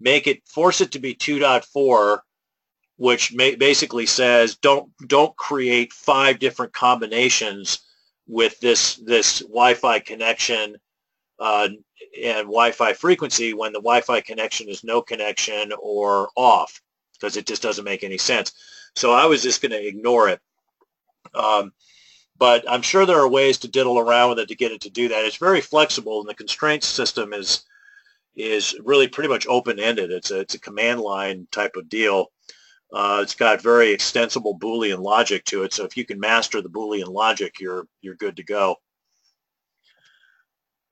make 0.00 0.26
it, 0.26 0.46
force 0.46 0.80
it 0.80 0.92
to 0.92 0.98
be 0.98 1.14
2.4, 1.14 2.18
which 2.96 3.34
basically 3.36 4.06
says 4.06 4.56
don't, 4.56 4.90
don't 5.06 5.36
create 5.36 5.92
five 5.92 6.38
different 6.38 6.72
combinations 6.72 7.80
with 8.26 8.58
this 8.60 8.96
this 8.96 9.40
Wi-Fi 9.40 9.98
connection 9.98 10.76
uh, 11.38 11.68
and 12.22 12.46
Wi-Fi 12.46 12.92
frequency 12.94 13.54
when 13.54 13.72
the 13.72 13.80
Wi-Fi 13.80 14.20
connection 14.20 14.68
is 14.68 14.84
no 14.84 15.02
connection 15.02 15.72
or 15.78 16.30
off 16.36 16.80
because 17.14 17.36
it 17.36 17.46
just 17.46 17.62
doesn't 17.62 17.84
make 17.84 18.04
any 18.04 18.18
sense. 18.18 18.52
So 18.96 19.12
I 19.12 19.26
was 19.26 19.42
just 19.42 19.60
going 19.60 19.72
to 19.72 19.86
ignore 19.86 20.28
it. 20.28 20.40
Um, 21.34 21.72
but 22.36 22.64
I'm 22.68 22.82
sure 22.82 23.06
there 23.06 23.20
are 23.20 23.28
ways 23.28 23.58
to 23.58 23.68
diddle 23.68 23.98
around 23.98 24.30
with 24.30 24.40
it 24.40 24.48
to 24.48 24.56
get 24.56 24.72
it 24.72 24.80
to 24.82 24.90
do 24.90 25.08
that. 25.08 25.24
It's 25.24 25.36
very 25.36 25.60
flexible, 25.60 26.20
and 26.20 26.28
the 26.28 26.34
constraints 26.34 26.86
system 26.86 27.32
is 27.32 27.64
is 28.36 28.76
really 28.82 29.08
pretty 29.08 29.28
much 29.28 29.46
open-ended. 29.46 30.10
It's 30.10 30.30
a 30.30 30.40
it's 30.40 30.54
a 30.54 30.60
command 30.60 31.00
line 31.00 31.46
type 31.50 31.76
of 31.76 31.88
deal. 31.88 32.30
Uh, 32.92 33.20
it's 33.22 33.34
got 33.34 33.60
very 33.60 33.90
extensible 33.90 34.56
Boolean 34.56 34.98
logic 34.98 35.44
to 35.46 35.64
it. 35.64 35.72
So 35.72 35.84
if 35.84 35.96
you 35.96 36.04
can 36.04 36.20
master 36.20 36.62
the 36.62 36.68
Boolean 36.68 37.08
logic, 37.08 37.58
you're, 37.58 37.88
you're 38.02 38.14
good 38.14 38.36
to 38.36 38.44
go. 38.44 38.76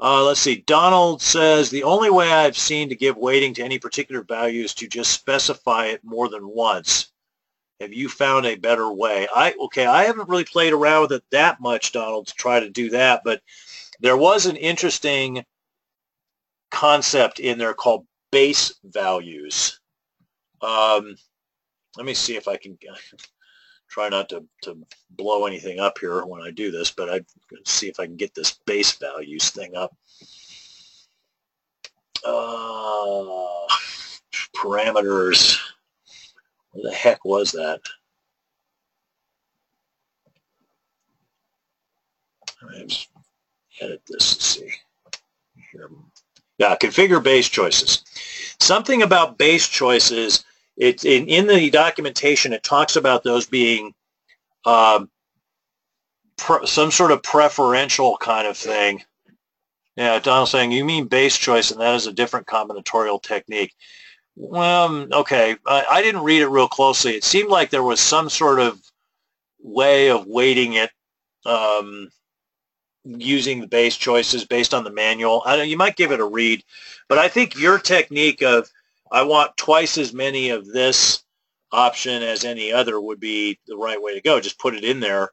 Uh, 0.01 0.25
let's 0.25 0.41
see. 0.41 0.65
Donald 0.67 1.23
says, 1.23 1.71
the 1.71 1.85
only 1.85 2.11
way 2.11 2.33
I've 2.33 2.59
seen 2.59 2.89
to 2.89 2.97
give 2.97 3.17
weighting 3.17 3.55
to 3.55 3.63
any 3.63 3.79
particular 3.79 4.25
value 4.25 4.65
is 4.65 4.75
to 4.75 4.89
just 4.89 5.13
specify 5.13 5.87
it 5.87 6.01
more 6.03 6.29
than 6.29 6.49
once. 6.49 7.13
Have 7.81 7.93
you 7.93 8.09
found 8.09 8.47
a 8.47 8.57
better 8.57 8.93
way? 8.93 9.29
I 9.33 9.55
Okay, 9.61 9.87
I 9.87 10.05
haven't 10.05 10.29
really 10.29 10.45
played 10.45 10.73
around 10.73 11.03
with 11.03 11.13
it 11.13 11.25
that 11.31 11.61
much, 11.61 11.93
Donald, 11.93 12.27
to 12.27 12.35
try 12.35 12.59
to 12.59 12.69
do 12.69 12.91
that, 12.91 13.23
but 13.25 13.43
there 14.01 14.17
was 14.17 14.47
an 14.47 14.57
interesting 14.57 15.45
concept 16.73 17.39
in 17.39 17.59
there 17.59 17.75
called 17.75 18.07
base 18.33 18.75
values. 18.85 19.79
Um, 20.61 21.15
let 21.97 22.07
me 22.07 22.15
see 22.15 22.37
if 22.37 22.49
I 22.49 22.57
can 22.57 22.77
try 23.89 24.09
not 24.09 24.29
to, 24.31 24.45
to 24.63 24.79
blow 25.11 25.47
anything 25.47 25.79
up 25.79 25.99
here 25.99 26.25
when 26.25 26.43
I 26.43 26.51
do 26.51 26.71
this, 26.71 26.91
but 26.91 27.11
I 27.11 27.21
see 27.65 27.89
if 27.89 28.01
I 28.01 28.07
can 28.07 28.17
get 28.17 28.35
this 28.35 28.59
base 28.67 28.93
values 28.93 29.51
thing 29.51 29.77
up. 29.77 29.95
Uh, 32.25 33.67
parameters. 34.57 35.59
Where 36.71 36.91
the 36.91 36.97
heck 36.97 37.25
was 37.25 37.53
that? 37.53 37.81
Let's 42.63 43.09
edit 43.81 44.03
this 44.07 44.33
and 44.33 44.41
see. 44.41 44.71
Here. 45.73 45.91
Yeah, 46.63 46.77
configure 46.77 47.21
base 47.21 47.49
choices. 47.49 48.05
Something 48.61 49.03
about 49.03 49.37
base 49.37 49.67
choices 49.67 50.45
it's 50.77 51.05
in, 51.05 51.27
in 51.27 51.49
the 51.49 51.71
documentation, 51.71 52.53
it 52.53 52.63
talks 52.63 52.95
about 52.95 53.25
those 53.25 53.47
being 53.47 53.95
um, 54.65 55.11
some 56.65 56.93
sort 56.93 57.11
of 57.11 57.25
preferential 57.25 58.17
kind 58.17 58.47
of 58.47 58.57
thing. 58.57 59.03
Yeah, 59.97 60.21
Donald's 60.21 60.53
saying, 60.53 60.71
you 60.71 60.85
mean 60.85 61.09
base 61.09 61.37
choice, 61.37 61.73
and 61.73 61.81
that 61.81 61.97
is 61.97 62.07
a 62.07 62.13
different 62.13 62.47
combinatorial 62.47 63.21
technique. 63.21 63.75
Well, 64.37 64.87
um, 64.87 65.09
okay, 65.13 65.57
I, 65.67 65.85
I 65.91 66.03
didn't 66.03 66.23
read 66.23 66.43
it 66.43 66.49
real 66.49 66.69
closely. 66.69 67.17
It 67.17 67.25
seemed 67.25 67.51
like 67.51 67.71
there 67.71 67.83
was 67.83 67.99
some 67.99 68.31
sort 68.31 68.61
of 68.61 68.81
way 69.61 70.11
of 70.11 70.27
weighting 70.27 70.75
it 70.75 70.91
um, 71.45 72.09
using 73.05 73.61
the 73.61 73.67
base 73.67 73.97
choices 73.97 74.45
based 74.45 74.75
on 74.75 74.85
the 74.85 74.93
manual. 74.93 75.43
I 75.45 75.57
know 75.57 75.63
you 75.63 75.77
might 75.77 75.97
give 75.97 76.13
it 76.13 76.21
a 76.21 76.25
read, 76.25 76.65
but 77.09 77.19
I 77.19 77.29
think 77.29 77.59
your 77.59 77.79
technique 77.79 78.43
of 78.43 78.69
I 79.11 79.23
want 79.23 79.57
twice 79.57 79.99
as 79.99 80.13
many 80.13 80.51
of 80.51 80.67
this 80.67 81.23
option 81.71 82.23
as 82.23 82.45
any 82.45 82.73
other 82.73 83.01
would 83.01 83.21
be 83.21 83.59
the 83.67 83.77
right 83.77 84.01
way 84.01 84.15
to 84.15 84.21
go. 84.21 84.41
Just 84.41 84.59
put 84.59 84.75
it 84.75 84.85
in 84.85 85.01
there 85.01 85.31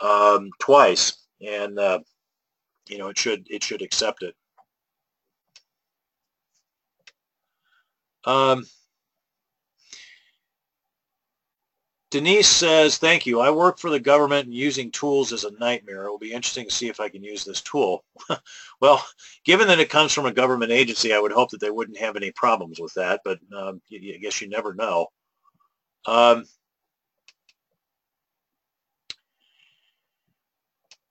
um, 0.00 0.50
twice, 0.58 1.18
and 1.40 1.78
uh, 1.78 2.00
you 2.88 2.98
know 2.98 3.08
it 3.08 3.18
should 3.18 3.46
it 3.48 3.62
should 3.62 3.82
accept 3.82 4.22
it. 4.22 4.34
Um, 8.24 8.66
Denise 12.12 12.46
says, 12.46 12.98
thank 12.98 13.24
you. 13.24 13.40
I 13.40 13.50
work 13.50 13.78
for 13.78 13.88
the 13.88 13.98
government 13.98 14.44
and 14.44 14.54
using 14.54 14.90
tools 14.90 15.32
is 15.32 15.44
a 15.44 15.58
nightmare. 15.58 16.04
It 16.04 16.10
will 16.10 16.18
be 16.18 16.34
interesting 16.34 16.66
to 16.66 16.70
see 16.70 16.90
if 16.90 17.00
I 17.00 17.08
can 17.08 17.24
use 17.24 17.42
this 17.42 17.62
tool. 17.62 18.04
well, 18.82 19.02
given 19.46 19.66
that 19.68 19.80
it 19.80 19.88
comes 19.88 20.12
from 20.12 20.26
a 20.26 20.32
government 20.32 20.72
agency, 20.72 21.14
I 21.14 21.18
would 21.18 21.32
hope 21.32 21.48
that 21.52 21.60
they 21.60 21.70
wouldn't 21.70 21.96
have 21.96 22.14
any 22.16 22.30
problems 22.30 22.78
with 22.78 22.92
that, 22.94 23.22
but 23.24 23.38
um, 23.56 23.80
I 23.90 24.18
guess 24.20 24.42
you 24.42 24.50
never 24.50 24.74
know. 24.74 25.06
Um, 26.04 26.44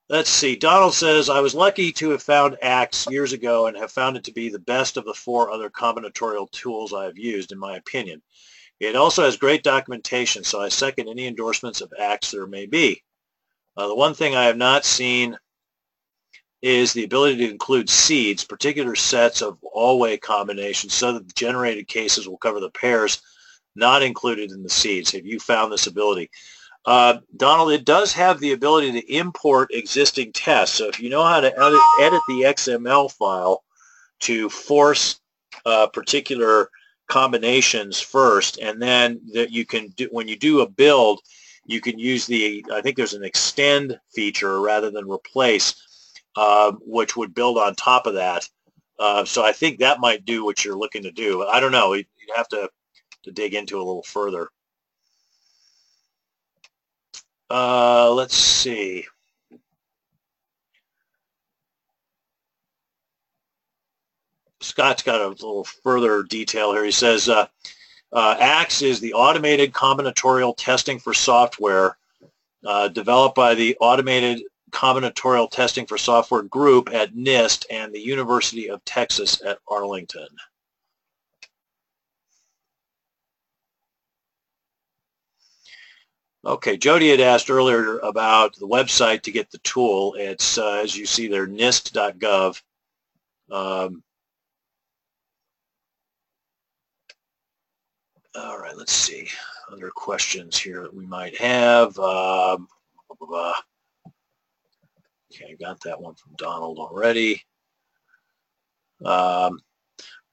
let's 0.07 0.29
see. 0.29 0.55
Donald 0.55 0.93
says, 0.93 1.31
I 1.31 1.39
was 1.39 1.55
lucky 1.55 1.91
to 1.93 2.11
have 2.11 2.21
found 2.21 2.57
ACTS 2.61 3.07
years 3.09 3.33
ago 3.33 3.65
and 3.65 3.75
have 3.75 3.91
found 3.91 4.17
it 4.17 4.25
to 4.25 4.33
be 4.33 4.49
the 4.49 4.59
best 4.59 4.97
of 4.97 5.05
the 5.05 5.15
four 5.15 5.49
other 5.49 5.71
combinatorial 5.71 6.51
tools 6.51 6.93
I 6.93 7.05
have 7.05 7.17
used, 7.17 7.51
in 7.51 7.57
my 7.57 7.77
opinion. 7.77 8.21
It 8.81 8.95
also 8.95 9.23
has 9.23 9.37
great 9.37 9.61
documentation, 9.61 10.43
so 10.43 10.59
I 10.59 10.69
second 10.69 11.07
any 11.07 11.27
endorsements 11.27 11.81
of 11.81 11.93
ACTS 11.99 12.31
there 12.31 12.47
may 12.47 12.65
be. 12.65 13.03
Uh, 13.77 13.87
the 13.87 13.95
one 13.95 14.15
thing 14.15 14.35
I 14.35 14.45
have 14.45 14.57
not 14.57 14.85
seen 14.85 15.37
is 16.63 16.91
the 16.91 17.03
ability 17.03 17.37
to 17.37 17.51
include 17.51 17.91
seeds, 17.91 18.43
particular 18.43 18.95
sets 18.95 19.43
of 19.43 19.59
all-way 19.61 20.17
combinations, 20.17 20.95
so 20.95 21.13
that 21.13 21.27
the 21.27 21.33
generated 21.35 21.87
cases 21.87 22.27
will 22.27 22.39
cover 22.39 22.59
the 22.59 22.71
pairs 22.71 23.21
not 23.75 24.01
included 24.01 24.51
in 24.51 24.63
the 24.63 24.69
seeds. 24.69 25.11
Have 25.11 25.27
you 25.27 25.39
found 25.39 25.71
this 25.71 25.85
ability? 25.85 26.31
Uh, 26.83 27.19
Donald, 27.37 27.71
it 27.71 27.85
does 27.85 28.11
have 28.13 28.39
the 28.39 28.53
ability 28.53 28.93
to 28.93 29.13
import 29.13 29.69
existing 29.71 30.33
tests. 30.33 30.77
So 30.77 30.87
if 30.87 30.99
you 30.99 31.11
know 31.11 31.23
how 31.23 31.39
to 31.39 31.53
edit, 31.55 31.79
edit 32.01 32.21
the 32.27 32.41
XML 32.41 33.11
file 33.11 33.63
to 34.21 34.49
force 34.49 35.19
a 35.67 35.87
particular 35.87 36.71
combinations 37.11 37.99
first, 37.99 38.57
and 38.59 38.81
then 38.81 39.19
that 39.33 39.51
you 39.51 39.65
can 39.65 39.89
do 39.89 40.07
when 40.11 40.29
you 40.29 40.37
do 40.37 40.61
a 40.61 40.69
build, 40.69 41.19
you 41.65 41.81
can 41.81 41.99
use 41.99 42.25
the 42.25 42.65
I 42.73 42.81
think 42.81 42.95
there's 42.95 43.13
an 43.13 43.25
extend 43.25 43.99
feature 44.15 44.61
rather 44.61 44.89
than 44.89 45.11
replace, 45.11 45.75
uh, 46.37 46.71
which 46.79 47.17
would 47.17 47.35
build 47.35 47.57
on 47.57 47.75
top 47.75 48.07
of 48.07 48.13
that. 48.13 48.47
Uh, 48.97 49.25
so 49.25 49.43
I 49.43 49.51
think 49.51 49.79
that 49.79 49.99
might 49.99 50.25
do 50.25 50.45
what 50.45 50.63
you're 50.63 50.77
looking 50.77 51.03
to 51.03 51.11
do. 51.11 51.45
I 51.45 51.59
don't 51.59 51.73
know. 51.73 51.93
You'd 51.93 52.07
have 52.33 52.47
to 52.49 52.69
to 53.23 53.31
dig 53.31 53.53
into 53.55 53.77
a 53.77 53.83
little 53.83 54.03
further. 54.03 54.47
Uh, 57.49 58.09
let's 58.13 58.37
see. 58.37 59.05
Scott's 64.71 65.03
got 65.03 65.19
a 65.19 65.27
little 65.27 65.65
further 65.65 66.23
detail 66.23 66.71
here. 66.71 66.85
He 66.85 66.91
says, 66.91 67.27
uh, 67.27 67.47
uh, 68.13 68.37
ACTS 68.39 68.81
is 68.81 68.99
the 69.01 69.13
automated 69.13 69.73
combinatorial 69.73 70.55
testing 70.57 70.97
for 70.97 71.13
software 71.13 71.97
uh, 72.65 72.87
developed 72.87 73.35
by 73.35 73.53
the 73.53 73.75
Automated 73.81 74.43
Combinatorial 74.71 75.51
Testing 75.51 75.85
for 75.85 75.97
Software 75.97 76.43
Group 76.43 76.89
at 76.93 77.13
NIST 77.13 77.65
and 77.69 77.93
the 77.93 77.99
University 77.99 78.69
of 78.69 78.83
Texas 78.85 79.41
at 79.45 79.59
Arlington. 79.67 80.27
Okay, 86.45 86.77
Jody 86.77 87.09
had 87.09 87.19
asked 87.19 87.51
earlier 87.51 87.99
about 87.99 88.55
the 88.55 88.67
website 88.67 89.23
to 89.23 89.33
get 89.33 89.51
the 89.51 89.57
tool. 89.59 90.15
It's, 90.17 90.57
uh, 90.57 90.79
as 90.81 90.95
you 90.95 91.05
see 91.05 91.27
there, 91.27 91.45
nist.gov. 91.45 92.61
Um, 93.51 94.01
All 98.35 98.57
right, 98.57 98.77
let's 98.77 98.93
see. 98.93 99.27
Other 99.71 99.89
questions 99.89 100.57
here 100.57 100.83
that 100.83 100.93
we 100.93 101.05
might 101.05 101.37
have. 101.37 101.97
Um, 101.99 102.67
blah, 103.07 103.15
blah, 103.19 103.27
blah. 103.27 103.53
Okay, 105.33 105.51
I 105.51 105.55
got 105.55 105.81
that 105.81 105.99
one 105.99 106.15
from 106.15 106.33
Donald 106.37 106.77
already. 106.77 107.43
Um, 109.03 109.59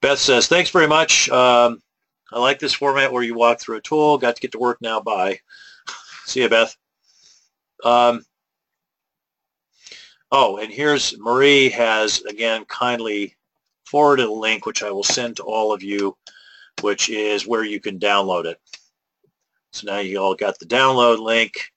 Beth 0.01 0.19
says, 0.19 0.47
thanks 0.47 0.71
very 0.71 0.87
much. 0.87 1.29
Um, 1.31 1.83
I 2.33 2.39
like 2.39 2.59
this 2.59 2.75
format 2.75 3.13
where 3.13 3.23
you 3.23 3.35
walk 3.35 3.59
through 3.61 3.79
a 3.79 3.81
tool. 3.81 4.19
Got 4.19 4.37
to 4.37 4.41
get 4.41 4.53
to 4.53 4.59
work 4.59 4.79
now. 4.81 5.01
Bye. 5.01 5.41
See 6.25 6.43
you, 6.43 6.49
Beth. 6.49 6.77
Um, 7.85 8.25
oh, 10.31 10.59
and 10.59 10.73
here's 10.73 11.19
Marie 11.19 11.69
has, 11.71 12.23
again, 12.23 12.65
kindly 12.67 13.35
forwarded 13.87 14.27
a 14.27 14.33
link, 14.33 14.67
which 14.67 14.83
I 14.83 14.91
will 14.91 15.05
send 15.05 15.37
to 15.37 15.43
all 15.45 15.73
of 15.73 15.83
you, 15.83 16.17
which 16.83 17.09
is 17.09 17.47
where 17.47 17.65
you 17.65 17.81
can 17.81 17.99
download 17.99 18.45
it. 18.45 18.61
So 19.73 19.87
now 19.87 19.99
you 19.99 20.19
all 20.19 20.35
got 20.35 20.59
the 20.59 20.67
download 20.67 21.19
link. 21.19 21.71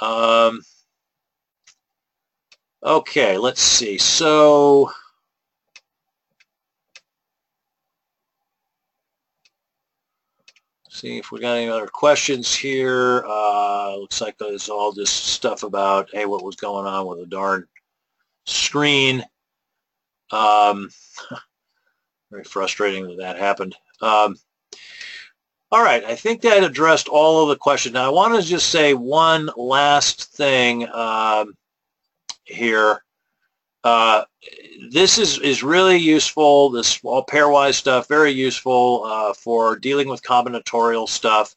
Um, 0.00 0.62
okay, 2.82 3.36
let's 3.38 3.60
see. 3.60 3.98
So 3.98 4.90
see 10.96 11.18
if 11.18 11.30
we 11.30 11.40
got 11.40 11.56
any 11.56 11.68
other 11.68 11.86
questions 11.86 12.54
here. 12.54 13.24
Uh, 13.26 13.96
looks 13.96 14.20
like 14.20 14.38
there's 14.38 14.68
all 14.68 14.92
this 14.92 15.10
stuff 15.10 15.62
about, 15.62 16.08
hey, 16.12 16.24
what 16.24 16.44
was 16.44 16.56
going 16.56 16.86
on 16.86 17.06
with 17.06 17.18
the 17.20 17.26
darn 17.26 17.66
screen. 18.46 19.22
Um, 20.30 20.90
very 22.30 22.44
frustrating 22.44 23.06
that 23.06 23.18
that 23.18 23.38
happened. 23.38 23.74
Um, 24.00 24.36
all 25.72 25.82
right, 25.82 26.04
I 26.04 26.14
think 26.14 26.42
that 26.42 26.62
addressed 26.62 27.08
all 27.08 27.42
of 27.42 27.48
the 27.48 27.56
questions. 27.56 27.94
Now, 27.94 28.06
I 28.06 28.10
want 28.10 28.40
to 28.40 28.48
just 28.48 28.68
say 28.70 28.94
one 28.94 29.50
last 29.56 30.32
thing 30.32 30.88
um, 30.90 31.54
here. 32.44 33.02
Uh, 33.82 34.24
this 34.90 35.18
is, 35.18 35.38
is 35.38 35.62
really 35.62 35.96
useful, 35.96 36.70
this 36.70 37.00
all 37.02 37.24
pairwise 37.24 37.74
stuff, 37.74 38.08
very 38.08 38.30
useful 38.30 39.04
uh, 39.04 39.32
for 39.32 39.76
dealing 39.76 40.08
with 40.08 40.22
combinatorial 40.22 41.08
stuff 41.08 41.54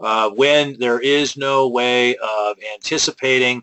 uh, 0.00 0.30
when 0.30 0.78
there 0.78 1.00
is 1.00 1.36
no 1.36 1.68
way 1.68 2.16
of 2.16 2.56
anticipating 2.74 3.62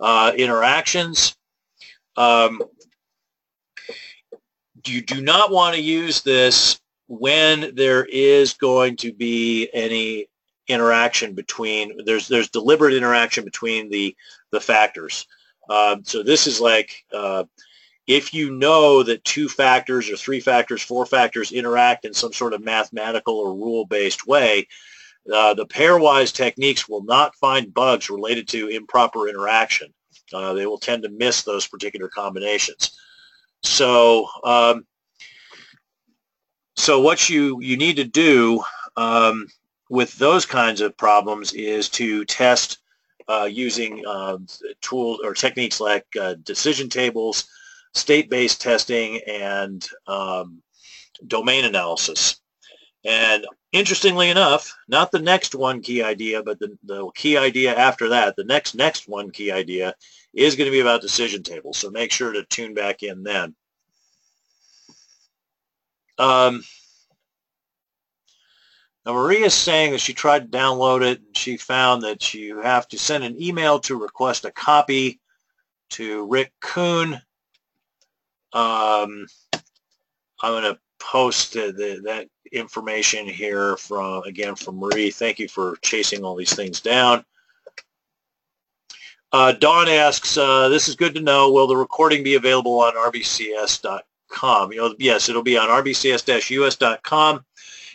uh, 0.00 0.32
interactions. 0.36 1.36
Um, 2.16 2.62
you 4.88 5.02
do 5.02 5.20
not 5.20 5.50
want 5.50 5.74
to 5.74 5.82
use 5.82 6.22
this 6.22 6.80
when 7.08 7.74
there 7.74 8.04
is 8.04 8.54
going 8.54 8.96
to 8.96 9.12
be 9.12 9.68
any 9.72 10.26
interaction 10.68 11.34
between, 11.34 12.04
there's, 12.04 12.28
there's 12.28 12.48
deliberate 12.50 12.94
interaction 12.94 13.44
between 13.44 13.88
the, 13.90 14.16
the 14.50 14.60
factors. 14.60 15.26
Uh, 15.68 15.96
so 16.02 16.22
this 16.22 16.46
is 16.46 16.60
like 16.60 17.04
uh, 17.12 17.44
if 18.06 18.32
you 18.32 18.52
know 18.52 19.02
that 19.02 19.24
two 19.24 19.48
factors 19.48 20.08
or 20.08 20.16
three 20.16 20.40
factors, 20.40 20.82
four 20.82 21.06
factors 21.06 21.52
interact 21.52 22.04
in 22.04 22.14
some 22.14 22.32
sort 22.32 22.52
of 22.52 22.64
mathematical 22.64 23.34
or 23.34 23.54
rule-based 23.54 24.26
way, 24.26 24.66
uh, 25.32 25.54
the 25.54 25.66
pairwise 25.66 26.32
techniques 26.32 26.88
will 26.88 27.02
not 27.02 27.34
find 27.36 27.74
bugs 27.74 28.08
related 28.08 28.46
to 28.48 28.68
improper 28.68 29.28
interaction. 29.28 29.92
Uh, 30.32 30.52
they 30.52 30.66
will 30.66 30.78
tend 30.78 31.02
to 31.02 31.08
miss 31.08 31.42
those 31.42 31.66
particular 31.66 32.08
combinations. 32.08 32.96
So, 33.66 34.28
um, 34.44 34.86
so 36.76 37.00
what 37.00 37.28
you, 37.28 37.60
you 37.60 37.76
need 37.76 37.96
to 37.96 38.04
do 38.04 38.62
um, 38.96 39.48
with 39.90 40.16
those 40.18 40.46
kinds 40.46 40.80
of 40.80 40.96
problems 40.96 41.52
is 41.52 41.88
to 41.90 42.24
test 42.24 42.78
uh, 43.28 43.48
using 43.50 44.04
uh, 44.06 44.38
tools 44.80 45.20
or 45.22 45.34
techniques 45.34 45.80
like 45.80 46.06
uh, 46.20 46.34
decision 46.44 46.88
tables, 46.88 47.48
state-based 47.94 48.60
testing, 48.60 49.20
and 49.26 49.86
um, 50.06 50.62
domain 51.26 51.64
analysis. 51.64 52.40
And 53.04 53.46
interestingly 53.76 54.30
enough, 54.30 54.76
not 54.88 55.10
the 55.10 55.20
next 55.20 55.54
one 55.54 55.80
key 55.82 56.02
idea, 56.02 56.42
but 56.42 56.58
the, 56.58 56.76
the 56.84 57.10
key 57.14 57.36
idea 57.36 57.74
after 57.74 58.08
that, 58.10 58.36
the 58.36 58.44
next 58.44 58.74
next 58.74 59.08
one 59.08 59.30
key 59.30 59.52
idea 59.52 59.94
is 60.32 60.56
going 60.56 60.66
to 60.66 60.72
be 60.72 60.80
about 60.80 61.02
decision 61.02 61.42
tables. 61.42 61.76
So 61.76 61.90
make 61.90 62.10
sure 62.10 62.32
to 62.32 62.44
tune 62.44 62.74
back 62.74 63.02
in 63.02 63.22
then. 63.22 63.54
Um, 66.18 66.64
now, 69.04 69.12
Maria 69.12 69.46
is 69.46 69.54
saying 69.54 69.92
that 69.92 70.00
she 70.00 70.14
tried 70.14 70.50
to 70.50 70.58
download 70.58 71.02
it 71.02 71.20
and 71.20 71.36
she 71.36 71.56
found 71.56 72.02
that 72.02 72.34
you 72.34 72.60
have 72.60 72.88
to 72.88 72.98
send 72.98 73.22
an 73.22 73.40
email 73.40 73.78
to 73.80 73.96
request 73.96 74.44
a 74.44 74.50
copy 74.50 75.20
to 75.90 76.26
Rick 76.26 76.52
Kuhn. 76.60 77.14
Um, 78.52 79.26
I'm 80.42 80.52
going 80.52 80.74
to 80.74 80.78
post 80.98 81.52
the, 81.52 81.72
the, 81.72 82.00
that 82.04 82.26
information 82.52 83.26
here 83.26 83.76
from, 83.76 84.22
again, 84.24 84.54
from 84.54 84.78
Marie. 84.78 85.10
Thank 85.10 85.38
you 85.38 85.48
for 85.48 85.76
chasing 85.82 86.24
all 86.24 86.36
these 86.36 86.54
things 86.54 86.80
down. 86.80 87.24
Uh, 89.32 89.52
Dawn 89.52 89.88
asks, 89.88 90.36
uh, 90.38 90.68
this 90.68 90.88
is 90.88 90.94
good 90.94 91.14
to 91.14 91.20
know. 91.20 91.50
Will 91.50 91.66
the 91.66 91.76
recording 91.76 92.22
be 92.22 92.34
available 92.34 92.80
on 92.80 92.94
rbcs.com? 92.94 94.72
You 94.72 94.78
know, 94.78 94.94
yes, 94.98 95.28
it'll 95.28 95.42
be 95.42 95.58
on 95.58 95.68
rbcs-us.com. 95.68 97.44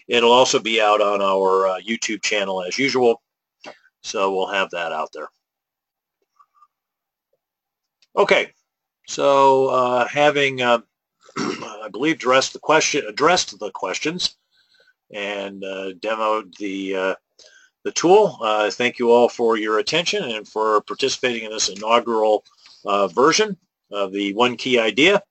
It'll 0.07 0.31
also 0.31 0.59
be 0.59 0.81
out 0.81 1.01
on 1.01 1.21
our 1.21 1.67
uh, 1.67 1.79
YouTube 1.79 2.21
channel 2.21 2.61
as 2.63 2.77
usual. 2.77 3.21
So 4.01 4.33
we'll 4.33 4.47
have 4.47 4.69
that 4.71 4.91
out 4.91 5.11
there. 5.13 5.29
Okay, 8.15 8.51
so 9.07 9.67
uh, 9.67 10.07
having, 10.07 10.61
uh, 10.61 10.79
I 11.37 11.87
believe, 11.91 12.15
addressed 12.15 12.51
the 12.53 12.59
question, 12.59 13.05
addressed 13.07 13.57
the 13.57 13.71
questions, 13.71 14.35
and 15.13 15.63
uh, 15.63 15.91
demoed 15.99 16.55
the 16.57 16.95
uh, 16.95 17.15
the 17.83 17.91
tool. 17.91 18.37
Uh, 18.41 18.69
thank 18.69 18.99
you 18.99 19.11
all 19.11 19.29
for 19.29 19.57
your 19.57 19.79
attention 19.79 20.23
and 20.23 20.47
for 20.47 20.81
participating 20.81 21.43
in 21.43 21.51
this 21.51 21.69
inaugural 21.69 22.43
version 23.09 23.57
of 23.91 24.11
the 24.11 24.33
One 24.33 24.55
Key 24.55 24.79
Idea. 24.79 25.21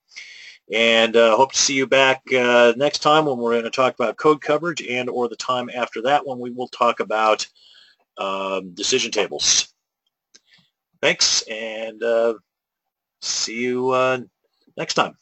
And 0.72 1.14
hope 1.14 1.52
to 1.52 1.58
see 1.58 1.74
you 1.74 1.86
back 1.86 2.22
next 2.30 2.98
time 3.00 3.26
when 3.26 3.38
we're 3.38 3.52
going 3.52 3.64
to 3.64 3.70
talk 3.70 3.94
about 3.94 4.16
code 4.16 4.40
coverage 4.40 4.82
and 4.82 5.08
or 5.08 5.28
the 5.28 5.36
time 5.36 5.70
after 5.72 6.02
that 6.02 6.26
when 6.26 6.38
we 6.38 6.50
will 6.50 6.68
talk 6.68 7.00
about 7.00 7.46
um, 8.18 8.74
decision 8.74 9.10
tables. 9.10 9.72
Thanks, 11.00 11.42
and 11.42 12.02
uh, 12.02 12.34
see 13.22 13.62
you 13.62 13.90
uh, 13.90 14.20
next 14.76 14.94
time. 14.94 15.16